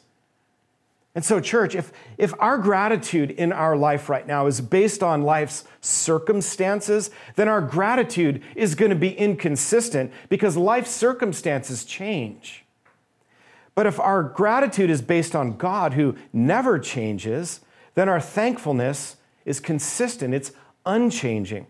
And 1.15 1.25
so, 1.25 1.39
church, 1.39 1.73
if, 1.73 1.91
if 2.17 2.33
our 2.39 2.57
gratitude 2.57 3.31
in 3.31 3.51
our 3.51 3.75
life 3.75 4.09
right 4.09 4.27
now 4.27 4.45
is 4.45 4.61
based 4.61 5.01
on 5.01 5.23
life's 5.23 5.63
circumstances, 5.81 7.09
then 7.35 7.47
our 7.47 7.61
gratitude 7.61 8.43
is 8.55 8.75
going 8.75 8.91
to 8.91 8.95
be 8.95 9.11
inconsistent 9.17 10.13
because 10.29 10.55
life 10.55 10.85
circumstances 10.85 11.83
change. 11.83 12.63
But 13.79 13.87
if 13.87 13.97
our 13.97 14.23
gratitude 14.23 14.89
is 14.89 15.01
based 15.01 15.33
on 15.33 15.55
God 15.55 15.93
who 15.93 16.17
never 16.33 16.79
changes, 16.79 17.61
then 17.95 18.09
our 18.09 18.19
thankfulness 18.19 19.15
is 19.45 19.61
consistent, 19.61 20.33
it's 20.33 20.51
unchanging. 20.85 21.65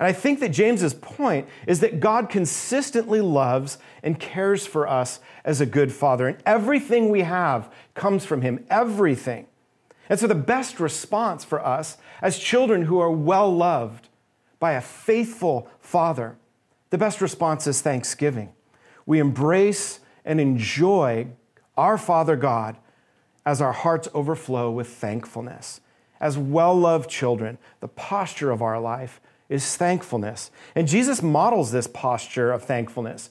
And 0.00 0.08
I 0.08 0.12
think 0.12 0.40
that 0.40 0.48
James's 0.48 0.94
point 0.94 1.46
is 1.64 1.78
that 1.78 2.00
God 2.00 2.28
consistently 2.28 3.20
loves 3.20 3.78
and 4.02 4.18
cares 4.18 4.66
for 4.66 4.88
us 4.88 5.20
as 5.44 5.60
a 5.60 5.64
good 5.64 5.92
father. 5.92 6.26
And 6.26 6.38
everything 6.44 7.08
we 7.08 7.20
have 7.20 7.72
comes 7.94 8.24
from 8.24 8.42
him, 8.42 8.66
everything. 8.68 9.46
And 10.08 10.18
so 10.18 10.26
the 10.26 10.34
best 10.34 10.80
response 10.80 11.44
for 11.44 11.64
us 11.64 11.98
as 12.20 12.36
children 12.36 12.86
who 12.86 12.98
are 12.98 13.12
well 13.12 13.54
loved 13.54 14.08
by 14.58 14.72
a 14.72 14.80
faithful 14.80 15.68
father, 15.78 16.36
the 16.90 16.98
best 16.98 17.20
response 17.20 17.68
is 17.68 17.80
thanksgiving. 17.80 18.52
We 19.06 19.20
embrace 19.20 20.00
and 20.24 20.40
enjoy 20.40 21.28
our 21.76 21.98
Father 21.98 22.36
God 22.36 22.76
as 23.44 23.60
our 23.60 23.72
hearts 23.72 24.08
overflow 24.14 24.70
with 24.70 24.88
thankfulness. 24.88 25.80
As 26.20 26.38
well 26.38 26.74
loved 26.74 27.10
children, 27.10 27.58
the 27.80 27.88
posture 27.88 28.50
of 28.50 28.62
our 28.62 28.80
life 28.80 29.20
is 29.48 29.76
thankfulness. 29.76 30.50
And 30.74 30.88
Jesus 30.88 31.22
models 31.22 31.72
this 31.72 31.86
posture 31.86 32.52
of 32.52 32.62
thankfulness. 32.62 33.28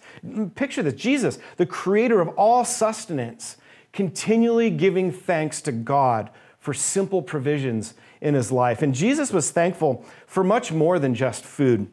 Picture 0.55 0.83
this 0.83 0.93
Jesus, 0.93 1.39
the 1.57 1.65
creator 1.65 2.19
of 2.19 2.27
all 2.29 2.65
sustenance, 2.65 3.57
continually 3.91 4.69
giving 4.69 5.11
thanks 5.11 5.61
to 5.63 5.71
God 5.71 6.29
for 6.59 6.73
simple 6.73 7.21
provisions 7.21 7.95
in 8.21 8.35
his 8.35 8.51
life. 8.51 8.83
And 8.83 8.93
Jesus 8.93 9.33
was 9.33 9.49
thankful 9.49 10.05
for 10.27 10.43
much 10.43 10.71
more 10.71 10.99
than 10.99 11.15
just 11.15 11.43
food. 11.43 11.87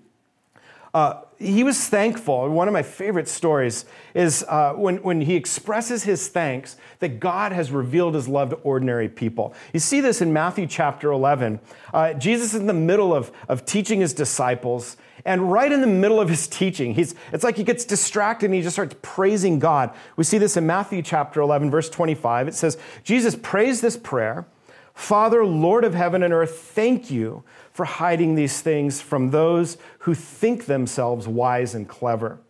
Uh, 0.92 1.22
he 1.38 1.62
was 1.62 1.88
thankful. 1.88 2.48
One 2.48 2.66
of 2.66 2.74
my 2.74 2.82
favorite 2.82 3.28
stories 3.28 3.84
is 4.12 4.44
uh, 4.48 4.72
when, 4.72 4.96
when 4.98 5.20
he 5.20 5.36
expresses 5.36 6.02
his 6.02 6.28
thanks 6.28 6.76
that 6.98 7.20
God 7.20 7.52
has 7.52 7.70
revealed 7.70 8.14
his 8.14 8.26
love 8.26 8.50
to 8.50 8.56
ordinary 8.56 9.08
people. 9.08 9.54
You 9.72 9.78
see 9.78 10.00
this 10.00 10.20
in 10.20 10.32
Matthew 10.32 10.66
chapter 10.66 11.12
11. 11.12 11.60
Uh, 11.94 12.14
Jesus 12.14 12.54
is 12.54 12.60
in 12.60 12.66
the 12.66 12.72
middle 12.72 13.14
of, 13.14 13.30
of 13.48 13.64
teaching 13.64 14.00
his 14.00 14.12
disciples, 14.12 14.96
and 15.24 15.52
right 15.52 15.70
in 15.70 15.80
the 15.80 15.86
middle 15.86 16.20
of 16.20 16.28
his 16.28 16.48
teaching, 16.48 16.94
he's, 16.94 17.14
it's 17.32 17.44
like 17.44 17.56
he 17.56 17.64
gets 17.64 17.84
distracted 17.84 18.46
and 18.46 18.54
he 18.54 18.62
just 18.62 18.74
starts 18.74 18.96
praising 19.02 19.58
God. 19.58 19.94
We 20.16 20.24
see 20.24 20.38
this 20.38 20.56
in 20.56 20.66
Matthew 20.66 21.02
chapter 21.02 21.40
11, 21.40 21.70
verse 21.70 21.90
25. 21.90 22.48
It 22.48 22.54
says, 22.54 22.78
Jesus 23.04 23.36
prays 23.36 23.80
this 23.80 23.96
prayer 23.96 24.46
Father, 24.94 25.46
Lord 25.46 25.84
of 25.84 25.94
heaven 25.94 26.24
and 26.24 26.34
earth, 26.34 26.58
thank 26.58 27.08
you 27.08 27.44
for 27.78 27.84
hiding 27.84 28.34
these 28.34 28.60
things 28.60 29.00
from 29.00 29.30
those 29.30 29.78
who 30.00 30.12
think 30.12 30.64
themselves 30.64 31.28
wise 31.28 31.76
and 31.76 31.88
clever, 31.88 32.40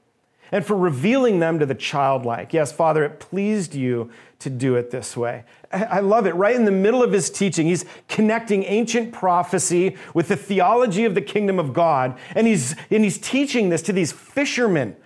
and 0.50 0.64
for 0.64 0.74
revealing 0.74 1.38
them 1.38 1.58
to 1.58 1.66
the 1.66 1.74
childlike. 1.74 2.54
Yes, 2.54 2.72
Father, 2.72 3.04
it 3.04 3.20
pleased 3.20 3.74
you 3.74 4.10
to 4.38 4.48
do 4.48 4.74
it 4.76 4.90
this 4.90 5.18
way. 5.18 5.44
I 5.70 6.00
love 6.00 6.26
it. 6.26 6.34
Right 6.34 6.56
in 6.56 6.64
the 6.64 6.70
middle 6.70 7.02
of 7.02 7.12
his 7.12 7.28
teaching, 7.28 7.66
he's 7.66 7.84
connecting 8.08 8.64
ancient 8.64 9.12
prophecy 9.12 9.98
with 10.14 10.28
the 10.28 10.36
theology 10.36 11.04
of 11.04 11.14
the 11.14 11.20
kingdom 11.20 11.58
of 11.58 11.74
God, 11.74 12.18
and 12.34 12.46
he's, 12.46 12.74
and 12.90 13.04
he's 13.04 13.18
teaching 13.18 13.68
this 13.68 13.82
to 13.82 13.92
these 13.92 14.12
fishermen 14.12 14.96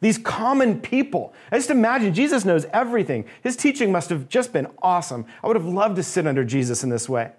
these 0.00 0.18
common 0.18 0.80
people. 0.80 1.34
I 1.52 1.56
just 1.56 1.70
imagine 1.70 2.14
Jesus 2.14 2.44
knows 2.44 2.64
everything. 2.72 3.26
His 3.42 3.56
teaching 3.56 3.90
must 3.92 4.10
have 4.10 4.28
just 4.28 4.52
been 4.52 4.66
awesome. 4.80 5.24
I 5.42 5.46
would 5.48 5.56
have 5.56 5.66
loved 5.66 5.96
to 5.96 6.04
sit 6.04 6.24
under 6.26 6.44
Jesus 6.44 6.84
in 6.84 6.90
this 6.90 7.08
way. 7.08 7.32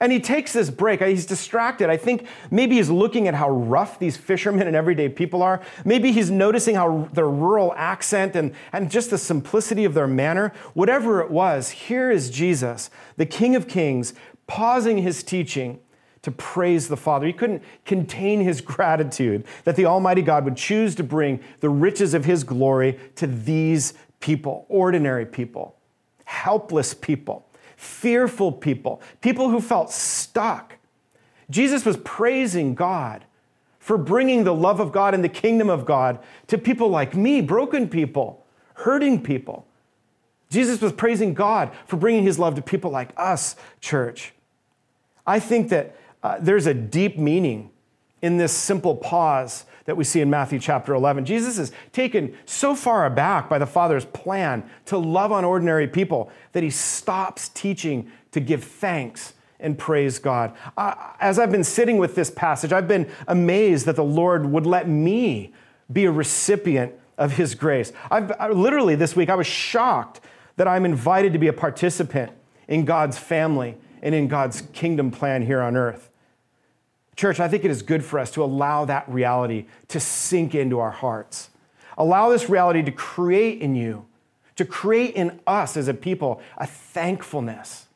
And 0.00 0.12
he 0.12 0.20
takes 0.20 0.52
this 0.52 0.70
break. 0.70 1.02
He's 1.02 1.26
distracted. 1.26 1.90
I 1.90 1.96
think 1.96 2.26
maybe 2.50 2.76
he's 2.76 2.88
looking 2.88 3.26
at 3.26 3.34
how 3.34 3.50
rough 3.50 3.98
these 3.98 4.16
fishermen 4.16 4.66
and 4.66 4.76
everyday 4.76 5.08
people 5.08 5.42
are. 5.42 5.60
Maybe 5.84 6.12
he's 6.12 6.30
noticing 6.30 6.76
how 6.76 7.08
their 7.12 7.28
rural 7.28 7.74
accent 7.76 8.36
and, 8.36 8.54
and 8.72 8.90
just 8.90 9.10
the 9.10 9.18
simplicity 9.18 9.84
of 9.84 9.94
their 9.94 10.06
manner. 10.06 10.52
Whatever 10.74 11.20
it 11.20 11.30
was, 11.30 11.70
here 11.70 12.10
is 12.10 12.30
Jesus, 12.30 12.90
the 13.16 13.26
King 13.26 13.56
of 13.56 13.66
Kings, 13.66 14.14
pausing 14.46 14.98
his 14.98 15.24
teaching 15.24 15.80
to 16.22 16.30
praise 16.30 16.88
the 16.88 16.96
Father. 16.96 17.26
He 17.26 17.32
couldn't 17.32 17.62
contain 17.84 18.40
his 18.40 18.60
gratitude 18.60 19.44
that 19.64 19.76
the 19.76 19.86
Almighty 19.86 20.22
God 20.22 20.44
would 20.44 20.56
choose 20.56 20.94
to 20.96 21.02
bring 21.02 21.40
the 21.60 21.70
riches 21.70 22.14
of 22.14 22.24
his 22.24 22.44
glory 22.44 22.98
to 23.16 23.26
these 23.26 23.94
people, 24.20 24.66
ordinary 24.68 25.26
people, 25.26 25.76
helpless 26.24 26.94
people, 26.94 27.47
fearful 27.78 28.50
people, 28.50 29.00
people 29.20 29.50
who 29.50 29.60
felt 29.60 29.92
stuck. 29.92 30.74
Jesus 31.48 31.84
was 31.84 31.96
praising 31.98 32.74
God 32.74 33.24
for 33.78 33.96
bringing 33.96 34.42
the 34.42 34.54
love 34.54 34.80
of 34.80 34.90
God 34.90 35.14
and 35.14 35.22
the 35.22 35.28
kingdom 35.28 35.70
of 35.70 35.86
God 35.86 36.18
to 36.48 36.58
people 36.58 36.88
like 36.88 37.14
me, 37.14 37.40
broken 37.40 37.88
people, 37.88 38.44
hurting 38.74 39.22
people. 39.22 39.64
Jesus 40.50 40.80
was 40.80 40.92
praising 40.92 41.34
God 41.34 41.70
for 41.86 41.96
bringing 41.96 42.24
his 42.24 42.36
love 42.36 42.56
to 42.56 42.62
people 42.62 42.90
like 42.90 43.10
us, 43.16 43.54
church. 43.80 44.34
I 45.24 45.38
think 45.38 45.68
that 45.68 45.96
uh, 46.22 46.38
there's 46.40 46.66
a 46.66 46.74
deep 46.74 47.16
meaning 47.16 47.70
in 48.20 48.38
this 48.38 48.52
simple 48.52 48.96
pause 48.96 49.66
that 49.88 49.96
we 49.96 50.04
see 50.04 50.20
in 50.20 50.28
Matthew 50.28 50.58
chapter 50.58 50.92
11. 50.92 51.24
Jesus 51.24 51.58
is 51.58 51.72
taken 51.94 52.36
so 52.44 52.74
far 52.74 53.06
aback 53.06 53.48
by 53.48 53.56
the 53.56 53.64
Father's 53.64 54.04
plan 54.04 54.62
to 54.84 54.98
love 54.98 55.32
on 55.32 55.46
ordinary 55.46 55.88
people 55.88 56.30
that 56.52 56.62
he 56.62 56.68
stops 56.68 57.48
teaching 57.48 58.12
to 58.32 58.38
give 58.38 58.62
thanks 58.62 59.32
and 59.58 59.78
praise 59.78 60.18
God. 60.18 60.54
Uh, 60.76 60.94
as 61.20 61.38
I've 61.38 61.50
been 61.50 61.64
sitting 61.64 61.96
with 61.96 62.14
this 62.14 62.30
passage, 62.30 62.70
I've 62.70 62.86
been 62.86 63.10
amazed 63.28 63.86
that 63.86 63.96
the 63.96 64.04
Lord 64.04 64.44
would 64.44 64.66
let 64.66 64.86
me 64.86 65.54
be 65.90 66.04
a 66.04 66.10
recipient 66.10 66.92
of 67.16 67.38
his 67.38 67.54
grace. 67.54 67.90
I've, 68.10 68.30
I, 68.38 68.50
literally, 68.50 68.94
this 68.94 69.16
week, 69.16 69.30
I 69.30 69.36
was 69.36 69.46
shocked 69.46 70.20
that 70.56 70.68
I'm 70.68 70.84
invited 70.84 71.32
to 71.32 71.38
be 71.38 71.48
a 71.48 71.54
participant 71.54 72.30
in 72.68 72.84
God's 72.84 73.16
family 73.16 73.78
and 74.02 74.14
in 74.14 74.28
God's 74.28 74.60
kingdom 74.74 75.10
plan 75.10 75.46
here 75.46 75.62
on 75.62 75.76
earth. 75.78 76.10
Church, 77.18 77.40
I 77.40 77.48
think 77.48 77.64
it 77.64 77.72
is 77.72 77.82
good 77.82 78.04
for 78.04 78.20
us 78.20 78.30
to 78.30 78.44
allow 78.44 78.84
that 78.84 79.08
reality 79.08 79.66
to 79.88 79.98
sink 79.98 80.54
into 80.54 80.78
our 80.78 80.92
hearts. 80.92 81.50
Allow 81.96 82.28
this 82.28 82.48
reality 82.48 82.80
to 82.84 82.92
create 82.92 83.60
in 83.60 83.74
you, 83.74 84.06
to 84.54 84.64
create 84.64 85.16
in 85.16 85.40
us 85.44 85.76
as 85.76 85.88
a 85.88 85.94
people, 85.94 86.40
a 86.58 86.64
thankfulness. 86.64 87.88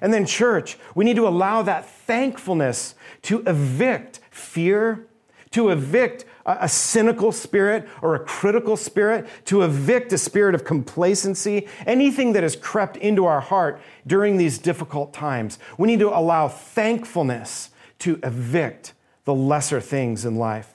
And 0.00 0.10
then, 0.10 0.24
church, 0.24 0.78
we 0.94 1.04
need 1.04 1.16
to 1.16 1.28
allow 1.28 1.60
that 1.64 1.86
thankfulness 1.86 2.94
to 3.22 3.42
evict 3.46 4.20
fear, 4.30 5.06
to 5.50 5.68
evict 5.68 6.24
a, 6.46 6.66
cynical 6.66 7.32
spirit 7.32 7.86
or 8.00 8.14
a 8.14 8.20
critical 8.20 8.78
spirit, 8.78 9.26
to 9.44 9.64
evict 9.64 10.14
a 10.14 10.18
spirit 10.18 10.54
of 10.54 10.64
complacency, 10.64 11.68
anything 11.84 12.32
that 12.32 12.42
has 12.42 12.56
crept 12.56 12.96
into 12.96 13.26
our 13.26 13.42
heart 13.42 13.82
during 14.06 14.38
these 14.38 14.56
difficult 14.56 15.12
times. 15.12 15.58
We 15.76 15.88
need 15.88 16.00
to 16.00 16.08
allow 16.08 16.48
thankfulness 16.48 17.68
to 18.00 18.18
evict 18.22 18.92
the 19.24 19.34
lesser 19.34 19.80
things 19.80 20.24
in 20.24 20.36
life. 20.36 20.74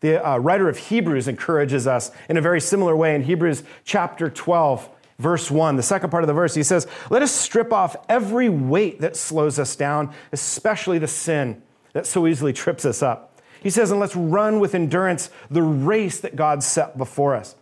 The 0.00 0.26
uh, 0.26 0.38
writer 0.38 0.68
of 0.68 0.78
Hebrews 0.78 1.28
encourages 1.28 1.86
us 1.86 2.10
in 2.28 2.36
a 2.36 2.40
very 2.40 2.60
similar 2.60 2.96
way 2.96 3.14
in 3.14 3.22
Hebrews 3.22 3.62
chapter 3.84 4.30
12, 4.30 4.88
verse 5.18 5.50
1, 5.50 5.76
the 5.76 5.82
second 5.82 6.10
part 6.10 6.22
of 6.22 6.26
the 6.26 6.32
verse. 6.32 6.54
He 6.54 6.62
says, 6.62 6.86
Let 7.10 7.22
us 7.22 7.32
strip 7.32 7.72
off 7.72 7.96
every 8.08 8.48
weight 8.48 9.00
that 9.00 9.16
slows 9.16 9.58
us 9.58 9.76
down, 9.76 10.12
especially 10.32 10.98
the 10.98 11.06
sin 11.06 11.62
that 11.92 12.06
so 12.06 12.26
easily 12.26 12.52
trips 12.52 12.84
us 12.84 13.02
up. 13.02 13.40
He 13.62 13.68
says, 13.68 13.90
And 13.90 14.00
let's 14.00 14.16
run 14.16 14.58
with 14.58 14.74
endurance 14.74 15.30
the 15.50 15.62
race 15.62 16.20
that 16.20 16.34
God 16.34 16.62
set 16.62 16.96
before 16.96 17.36
us. 17.36 17.54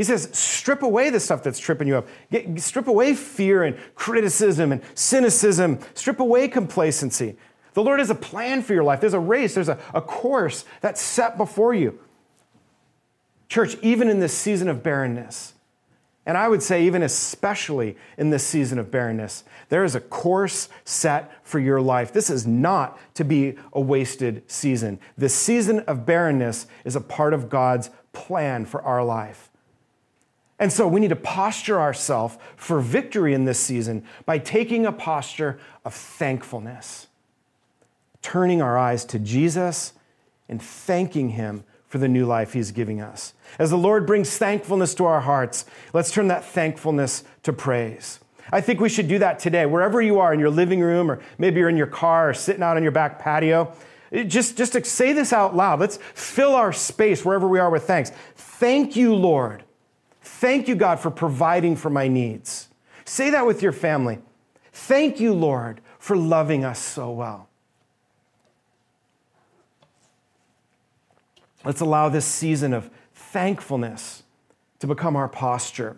He 0.00 0.04
says, 0.04 0.30
strip 0.32 0.82
away 0.82 1.10
the 1.10 1.20
stuff 1.20 1.42
that's 1.42 1.58
tripping 1.58 1.86
you 1.86 1.98
up. 1.98 2.08
Get, 2.30 2.58
strip 2.62 2.88
away 2.88 3.12
fear 3.12 3.64
and 3.64 3.76
criticism 3.94 4.72
and 4.72 4.80
cynicism. 4.94 5.78
Strip 5.92 6.20
away 6.20 6.48
complacency. 6.48 7.36
The 7.74 7.82
Lord 7.82 7.98
has 8.00 8.10
a 8.10 8.14
plan 8.14 8.62
for 8.62 8.74
your 8.74 8.84
life. 8.84 9.00
There's 9.00 9.14
a 9.14 9.20
race, 9.20 9.54
there's 9.54 9.68
a, 9.68 9.78
a 9.94 10.00
course 10.00 10.64
that's 10.80 11.00
set 11.00 11.36
before 11.36 11.74
you. 11.74 11.98
Church, 13.48 13.76
even 13.82 14.08
in 14.08 14.20
this 14.20 14.36
season 14.36 14.68
of 14.68 14.82
barrenness, 14.82 15.54
And 16.26 16.36
I 16.36 16.48
would 16.48 16.62
say, 16.62 16.84
even 16.84 17.02
especially 17.02 17.96
in 18.18 18.30
this 18.30 18.46
season 18.46 18.78
of 18.78 18.90
barrenness, 18.90 19.42
there 19.68 19.84
is 19.84 19.94
a 19.94 20.00
course 20.00 20.68
set 20.84 21.32
for 21.44 21.58
your 21.58 21.80
life. 21.80 22.12
This 22.12 22.28
is 22.28 22.46
not 22.46 22.98
to 23.14 23.24
be 23.24 23.56
a 23.72 23.80
wasted 23.80 24.48
season. 24.50 25.00
This 25.16 25.34
season 25.34 25.80
of 25.80 26.04
barrenness 26.04 26.66
is 26.84 26.94
a 26.94 27.00
part 27.00 27.32
of 27.32 27.48
God's 27.48 27.90
plan 28.12 28.66
for 28.66 28.82
our 28.82 29.02
life. 29.02 29.50
And 30.58 30.70
so 30.70 30.86
we 30.86 31.00
need 31.00 31.08
to 31.08 31.16
posture 31.16 31.80
ourselves 31.80 32.36
for 32.54 32.80
victory 32.80 33.32
in 33.32 33.46
this 33.46 33.58
season 33.58 34.04
by 34.26 34.38
taking 34.38 34.84
a 34.84 34.92
posture 34.92 35.58
of 35.86 35.94
thankfulness, 35.94 37.06
turning 38.22 38.60
our 38.62 38.76
eyes 38.76 39.04
to 39.06 39.18
Jesus 39.18 39.92
and 40.48 40.60
thanking 40.60 41.30
Him 41.30 41.64
for 41.86 41.98
the 41.98 42.08
new 42.08 42.26
life 42.26 42.52
He's 42.52 42.70
giving 42.70 43.00
us. 43.00 43.34
As 43.58 43.70
the 43.70 43.76
Lord 43.76 44.06
brings 44.06 44.36
thankfulness 44.36 44.94
to 44.94 45.04
our 45.06 45.20
hearts, 45.20 45.64
let's 45.92 46.10
turn 46.12 46.28
that 46.28 46.44
thankfulness 46.44 47.24
to 47.42 47.52
praise. 47.52 48.20
I 48.52 48.60
think 48.60 48.80
we 48.80 48.88
should 48.88 49.08
do 49.08 49.18
that 49.18 49.38
today, 49.38 49.66
wherever 49.66 50.00
you 50.02 50.18
are 50.18 50.32
in 50.32 50.40
your 50.40 50.50
living 50.50 50.80
room, 50.80 51.10
or 51.10 51.20
maybe 51.38 51.60
you're 51.60 51.68
in 51.68 51.76
your 51.76 51.86
car 51.86 52.30
or 52.30 52.34
sitting 52.34 52.62
out 52.62 52.76
on 52.76 52.82
your 52.82 52.92
back 52.92 53.18
patio. 53.18 53.72
Just, 54.26 54.56
just 54.56 54.72
to 54.72 54.84
say 54.84 55.12
this 55.12 55.32
out 55.32 55.54
loud. 55.54 55.78
Let's 55.78 55.98
fill 56.14 56.56
our 56.56 56.72
space 56.72 57.24
wherever 57.24 57.46
we 57.46 57.60
are 57.60 57.70
with 57.70 57.84
thanks. 57.84 58.10
Thank 58.34 58.96
you, 58.96 59.14
Lord. 59.14 59.62
Thank 60.22 60.66
you, 60.68 60.74
God, 60.74 60.98
for 60.98 61.10
providing 61.10 61.76
for 61.76 61.90
my 61.90 62.08
needs. 62.08 62.68
Say 63.04 63.30
that 63.30 63.46
with 63.46 63.62
your 63.62 63.72
family. 63.72 64.18
Thank 64.72 65.20
you, 65.20 65.32
Lord, 65.32 65.80
for 65.98 66.16
loving 66.16 66.64
us 66.64 66.78
so 66.78 67.10
well. 67.10 67.49
Let's 71.64 71.80
allow 71.80 72.08
this 72.08 72.24
season 72.24 72.72
of 72.72 72.90
thankfulness 73.14 74.22
to 74.78 74.86
become 74.86 75.16
our 75.16 75.28
posture 75.28 75.96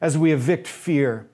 as 0.00 0.18
we 0.18 0.32
evict 0.32 0.66
fear 0.66 1.26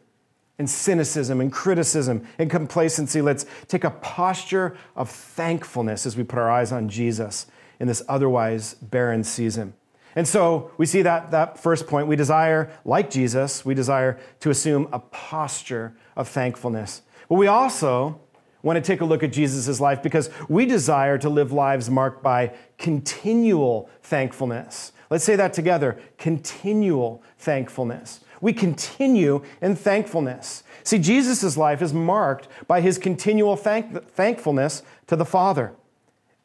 and 0.58 0.68
cynicism 0.68 1.40
and 1.40 1.52
criticism 1.52 2.26
and 2.38 2.50
complacency. 2.50 3.20
Let's 3.20 3.46
take 3.66 3.82
a 3.82 3.90
posture 3.90 4.76
of 4.94 5.10
thankfulness 5.10 6.06
as 6.06 6.16
we 6.16 6.22
put 6.22 6.38
our 6.38 6.50
eyes 6.50 6.70
on 6.70 6.88
Jesus 6.88 7.46
in 7.80 7.88
this 7.88 8.02
otherwise 8.08 8.74
barren 8.74 9.24
season. 9.24 9.72
And 10.14 10.28
so 10.28 10.70
we 10.76 10.86
see 10.86 11.02
that, 11.02 11.30
that 11.30 11.58
first 11.58 11.86
point. 11.86 12.08
We 12.08 12.16
desire, 12.16 12.70
like 12.84 13.10
Jesus, 13.10 13.64
we 13.64 13.74
desire 13.74 14.18
to 14.40 14.50
assume 14.50 14.88
a 14.92 14.98
posture 14.98 15.94
of 16.16 16.28
thankfulness. 16.28 17.02
But 17.28 17.36
we 17.36 17.46
also 17.46 18.20
want 18.62 18.76
to 18.76 18.82
take 18.82 19.00
a 19.00 19.04
look 19.04 19.22
at 19.22 19.32
Jesus' 19.32 19.80
life 19.80 20.02
because 20.02 20.30
we 20.48 20.66
desire 20.66 21.18
to 21.18 21.28
live 21.28 21.52
lives 21.52 21.88
marked 21.88 22.22
by 22.22 22.52
continual 22.78 23.88
thankfulness. 24.02 24.92
Let's 25.08 25.24
say 25.24 25.36
that 25.36 25.52
together 25.52 25.98
continual 26.18 27.22
thankfulness. 27.38 28.20
We 28.40 28.52
continue 28.52 29.42
in 29.60 29.76
thankfulness. 29.76 30.62
See, 30.84 30.98
Jesus' 30.98 31.56
life 31.56 31.82
is 31.82 31.92
marked 31.92 32.48
by 32.66 32.80
his 32.80 32.96
continual 32.96 33.56
thank- 33.56 34.08
thankfulness 34.10 34.82
to 35.08 35.16
the 35.16 35.24
Father. 35.24 35.72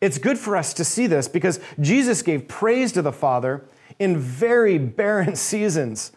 It's 0.01 0.17
good 0.17 0.37
for 0.37 0.57
us 0.57 0.73
to 0.73 0.83
see 0.83 1.07
this 1.07 1.27
because 1.27 1.59
Jesus 1.79 2.21
gave 2.21 2.47
praise 2.47 2.91
to 2.93 3.01
the 3.01 3.13
Father 3.13 3.65
in 3.97 4.17
very 4.17 4.77
barren 4.77 5.35
seasons. 5.37 6.11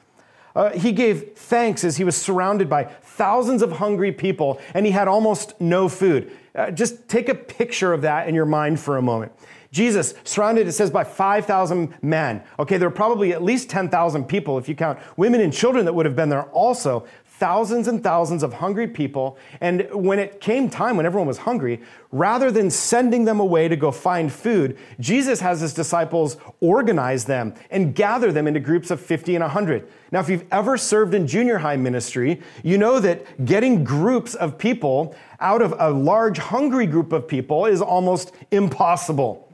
Uh, 0.58 0.70
he 0.70 0.90
gave 0.90 1.34
thanks 1.36 1.84
as 1.84 1.98
he 1.98 2.02
was 2.02 2.16
surrounded 2.16 2.68
by 2.68 2.82
thousands 2.82 3.62
of 3.62 3.70
hungry 3.70 4.10
people 4.10 4.60
and 4.74 4.84
he 4.84 4.90
had 4.90 5.06
almost 5.06 5.58
no 5.60 5.88
food. 5.88 6.32
Uh, 6.52 6.68
just 6.72 7.08
take 7.08 7.28
a 7.28 7.34
picture 7.34 7.92
of 7.92 8.02
that 8.02 8.26
in 8.26 8.34
your 8.34 8.44
mind 8.44 8.80
for 8.80 8.96
a 8.96 9.02
moment. 9.02 9.30
Jesus, 9.70 10.14
surrounded, 10.24 10.66
it 10.66 10.72
says, 10.72 10.90
by 10.90 11.04
5,000 11.04 11.94
men. 12.02 12.42
Okay, 12.58 12.76
there 12.76 12.88
were 12.88 12.94
probably 12.94 13.32
at 13.32 13.40
least 13.40 13.70
10,000 13.70 14.24
people 14.24 14.58
if 14.58 14.68
you 14.68 14.74
count 14.74 14.98
women 15.16 15.40
and 15.42 15.52
children 15.52 15.84
that 15.84 15.92
would 15.92 16.06
have 16.06 16.16
been 16.16 16.28
there 16.28 16.46
also 16.46 17.06
thousands 17.38 17.87
and 17.87 18.02
thousands 18.02 18.42
of 18.42 18.54
hungry 18.54 18.88
people. 18.88 19.38
And 19.61 19.88
when 19.92 20.18
it 20.18 20.40
came 20.40 20.68
time, 20.68 20.97
when 20.97 21.07
everyone 21.07 21.28
was 21.28 21.38
hungry, 21.38 21.80
rather 22.11 22.50
than 22.50 22.68
sending 22.68 23.25
them 23.25 23.38
away 23.38 23.68
to 23.68 23.76
go 23.76 23.92
find 23.92 24.33
food, 24.33 24.76
Jesus 24.99 25.41
has 25.41 25.60
his 25.60 25.73
disciples 25.73 26.36
organize 26.60 27.25
them 27.25 27.54
and 27.71 27.95
gather 27.95 28.32
them 28.32 28.47
into 28.47 28.60
groups 28.60 28.91
of 28.91 29.00
50 29.00 29.36
and 29.36 29.43
100. 29.43 29.89
Now, 30.10 30.21
if 30.21 30.28
you've 30.28 30.47
ever 30.50 30.76
served 30.76 31.15
in 31.15 31.26
junior 31.26 31.58
high 31.58 31.76
ministry, 31.76 32.41
you 32.65 32.76
know 32.76 32.99
that 32.99 33.45
getting 33.45 33.84
groups 33.84 34.34
of 34.34 34.58
people 34.58 35.15
out 35.39 35.62
of 35.62 35.75
a 35.78 35.91
large, 35.91 36.39
hungry 36.39 36.86
group 36.86 37.12
of 37.12 37.28
people 37.28 37.67
is 37.67 37.80
almost 37.80 38.32
impossible. 38.50 39.48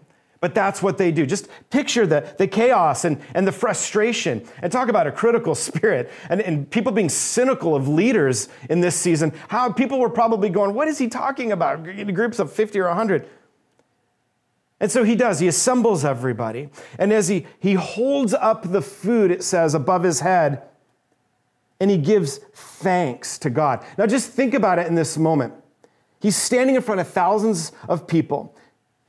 But 0.45 0.55
that's 0.55 0.83
what 0.83 0.99
they 0.99 1.11
do. 1.11 1.25
Just 1.25 1.49
picture 1.71 2.07
the, 2.07 2.35
the 2.37 2.47
chaos 2.47 3.07
and, 3.07 3.19
and 3.33 3.49
the 3.49 3.51
frustration 3.51 4.47
and 4.61 4.71
talk 4.71 4.91
about 4.91 5.07
a 5.07 5.11
critical 5.11 5.55
spirit 5.55 6.11
and, 6.29 6.43
and 6.43 6.71
people 6.71 6.93
being 6.93 7.09
cynical 7.09 7.75
of 7.75 7.89
leaders 7.89 8.51
in 8.69 8.83
this 8.83 8.95
season. 8.95 9.33
How 9.49 9.73
people 9.73 9.99
were 9.99 10.11
probably 10.11 10.51
going, 10.51 10.75
What 10.75 10.87
is 10.87 10.99
he 10.99 11.09
talking 11.09 11.51
about? 11.51 11.89
In 11.89 12.13
groups 12.13 12.39
of 12.41 12.53
50 12.53 12.79
or 12.79 12.89
100. 12.89 13.27
And 14.81 14.93
so 14.93 15.03
he 15.03 15.17
does. 15.17 15.41
He 15.41 15.49
assembles 15.49 16.05
everybody. 16.05 16.69
And 16.99 17.11
as 17.11 17.29
he, 17.29 17.47
he 17.59 17.73
holds 17.73 18.35
up 18.35 18.71
the 18.71 18.83
food, 18.83 19.31
it 19.31 19.43
says, 19.43 19.73
above 19.75 20.03
his 20.03 20.21
head, 20.21 20.63
and 21.81 21.91
he 21.91 21.97
gives 21.97 22.37
thanks 22.53 23.39
to 23.39 23.49
God. 23.49 23.83
Now 23.97 24.07
just 24.07 24.29
think 24.29 24.53
about 24.53 24.79
it 24.79 24.89
in 24.89 24.95
this 24.95 25.17
moment. 25.17 25.55
He's 26.21 26.37
standing 26.37 26.77
in 26.77 26.83
front 26.83 27.01
of 27.01 27.09
thousands 27.09 27.73
of 27.89 28.07
people. 28.07 28.55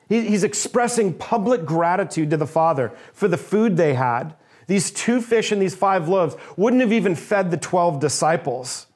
He's 0.08 0.44
expressing 0.44 1.14
public 1.14 1.66
gratitude 1.66 2.30
to 2.30 2.38
the 2.38 2.48
Father 2.48 2.92
for 3.14 3.28
the 3.28 3.38
food 3.38 3.76
they 3.76 3.96
had. 3.96 4.36
These 4.68 4.92
two 4.92 5.22
fish 5.22 5.52
and 5.52 5.62
these 5.62 5.76
five 5.76 6.08
loaves 6.08 6.36
wouldn't 6.58 6.82
have 6.82 6.94
even 6.94 7.16
fed 7.16 7.52
the 7.52 7.58
12 7.58 8.00
disciples. 8.00 8.88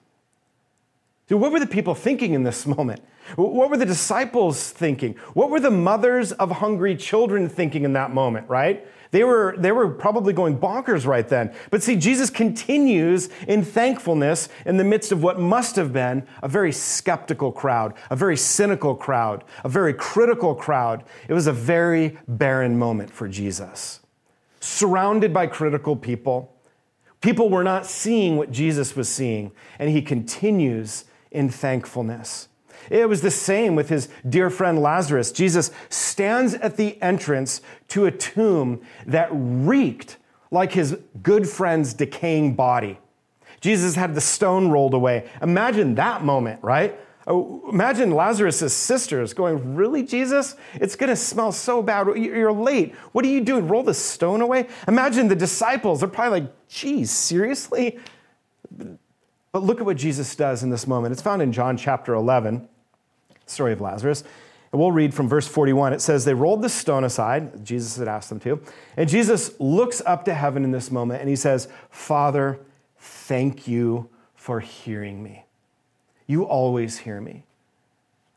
Dude, 1.28 1.40
what 1.40 1.52
were 1.52 1.60
the 1.60 1.68
people 1.68 1.96
thinking 1.96 2.34
in 2.34 2.44
this 2.44 2.66
moment? 2.78 3.02
What 3.36 3.70
were 3.70 3.78
the 3.78 3.86
disciples 3.86 4.72
thinking? 4.72 5.14
What 5.34 5.52
were 5.52 5.60
the 5.60 5.70
mothers 5.70 6.32
of 6.32 6.50
hungry 6.52 6.96
children 6.96 7.48
thinking 7.48 7.84
in 7.84 7.94
that 7.94 8.12
moment, 8.12 8.50
right? 8.50 8.86
They 9.12 9.24
were, 9.24 9.56
they 9.58 9.72
were 9.72 9.90
probably 9.90 10.34
going 10.34 10.60
bonkers 10.60 11.06
right 11.08 11.28
then. 11.28 11.54
But 11.72 11.82
see, 11.82 11.96
Jesus 11.96 12.30
continues 12.30 13.30
in 13.48 13.64
thankfulness 13.64 14.50
in 14.68 14.78
the 14.78 14.84
midst 14.84 15.12
of 15.12 15.24
what 15.24 15.40
must 15.40 15.76
have 15.78 15.92
been 15.92 16.28
a 16.44 16.48
very 16.48 16.72
skeptical 16.72 17.52
crowd, 17.52 17.96
a 18.12 18.16
very 18.16 18.38
cynical 18.38 18.96
crowd, 18.96 19.44
a 19.64 19.70
very 19.70 19.94
critical 19.94 20.54
crowd. 20.54 21.04
It 21.28 21.34
was 21.34 21.48
a 21.48 21.54
very 21.54 22.20
barren 22.28 22.78
moment 22.78 23.10
for 23.10 23.28
Jesus. 23.28 24.00
Surrounded 24.60 25.34
by 25.34 25.48
critical 25.48 25.96
people, 25.96 26.54
people 27.22 27.50
were 27.50 27.64
not 27.64 27.88
seeing 27.88 28.38
what 28.38 28.52
Jesus 28.52 28.96
was 28.96 29.10
seeing, 29.10 29.52
and 29.80 29.90
he 29.90 30.04
continues 30.04 31.06
in 31.32 31.50
thankfulness. 31.50 32.49
It 32.90 33.08
was 33.08 33.22
the 33.22 33.32
same 33.32 33.76
with 33.76 33.90
his 33.90 34.10
dear 34.28 34.50
friend 34.50 34.82
Lazarus. 34.82 35.32
Jesus 35.32 35.72
stands 35.90 36.54
at 36.56 36.78
the 36.78 37.02
entrance 37.02 37.62
to 37.90 38.06
a 38.06 38.12
tomb 38.12 38.82
that 39.06 39.30
reeked 39.32 40.18
like 40.52 40.72
his 40.72 40.98
good 41.22 41.48
friend's 41.48 41.94
decaying 41.94 42.56
body. 42.56 43.00
Jesus 43.62 43.96
had 43.96 44.16
the 44.16 44.22
stone 44.22 44.70
rolled 44.70 44.94
away. 44.94 45.30
Imagine 45.42 45.96
that 45.96 46.24
moment, 46.24 46.64
right? 46.64 46.98
Oh, 47.28 47.62
imagine 47.72 48.12
Lazarus' 48.12 48.74
sisters 48.74 49.34
going, 49.34 49.76
Really, 49.76 50.02
Jesus? 50.02 50.56
It's 50.76 50.96
going 50.96 51.10
to 51.10 51.16
smell 51.16 51.52
so 51.52 51.84
bad. 51.84 52.08
You're 52.18 52.52
late. 52.52 52.96
What 53.12 53.24
are 53.24 53.28
you 53.28 53.42
doing? 53.42 53.68
Roll 53.68 53.84
the 53.84 53.94
stone 53.94 54.42
away? 54.42 54.68
Imagine 54.88 55.28
the 55.28 55.36
disciples. 55.36 56.00
They're 56.00 56.10
probably 56.10 56.42
like, 56.42 56.68
Geez, 56.70 57.12
seriously? 57.12 58.00
But 59.52 59.64
look 59.64 59.80
at 59.80 59.86
what 59.86 59.98
Jesus 59.98 60.36
does 60.36 60.64
in 60.64 60.70
this 60.70 60.88
moment. 60.88 61.12
It's 61.12 61.22
found 61.22 61.42
in 61.42 61.52
John 61.52 61.78
chapter 61.78 62.14
11 62.14 62.68
story 63.50 63.74
of 63.74 63.82
Lazarus. 63.82 64.24
And 64.72 64.80
we'll 64.80 64.92
read 64.92 65.14
from 65.14 65.28
verse 65.28 65.48
41. 65.48 65.94
It 65.94 66.02
says, 66.02 66.26
They 66.26 66.34
rolled 66.34 66.62
the 66.62 66.70
stone 66.70 67.04
aside, 67.04 67.66
Jesus 67.66 67.98
had 67.98 68.08
asked 68.08 68.30
them 68.30 68.40
to. 68.42 68.62
And 68.96 69.10
Jesus 69.10 69.60
looks 69.60 70.02
up 70.06 70.26
to 70.26 70.34
heaven 70.34 70.64
in 70.64 70.72
this 70.72 70.92
moment 70.92 71.22
and 71.22 71.30
he 71.30 71.36
says, 71.36 71.68
Father, 71.90 72.60
thank 72.98 73.68
you 73.68 74.10
for 74.36 74.60
hearing 74.60 75.24
me. 75.24 75.46
You 76.28 76.44
always 76.44 77.00
hear 77.00 77.20
me. 77.20 77.44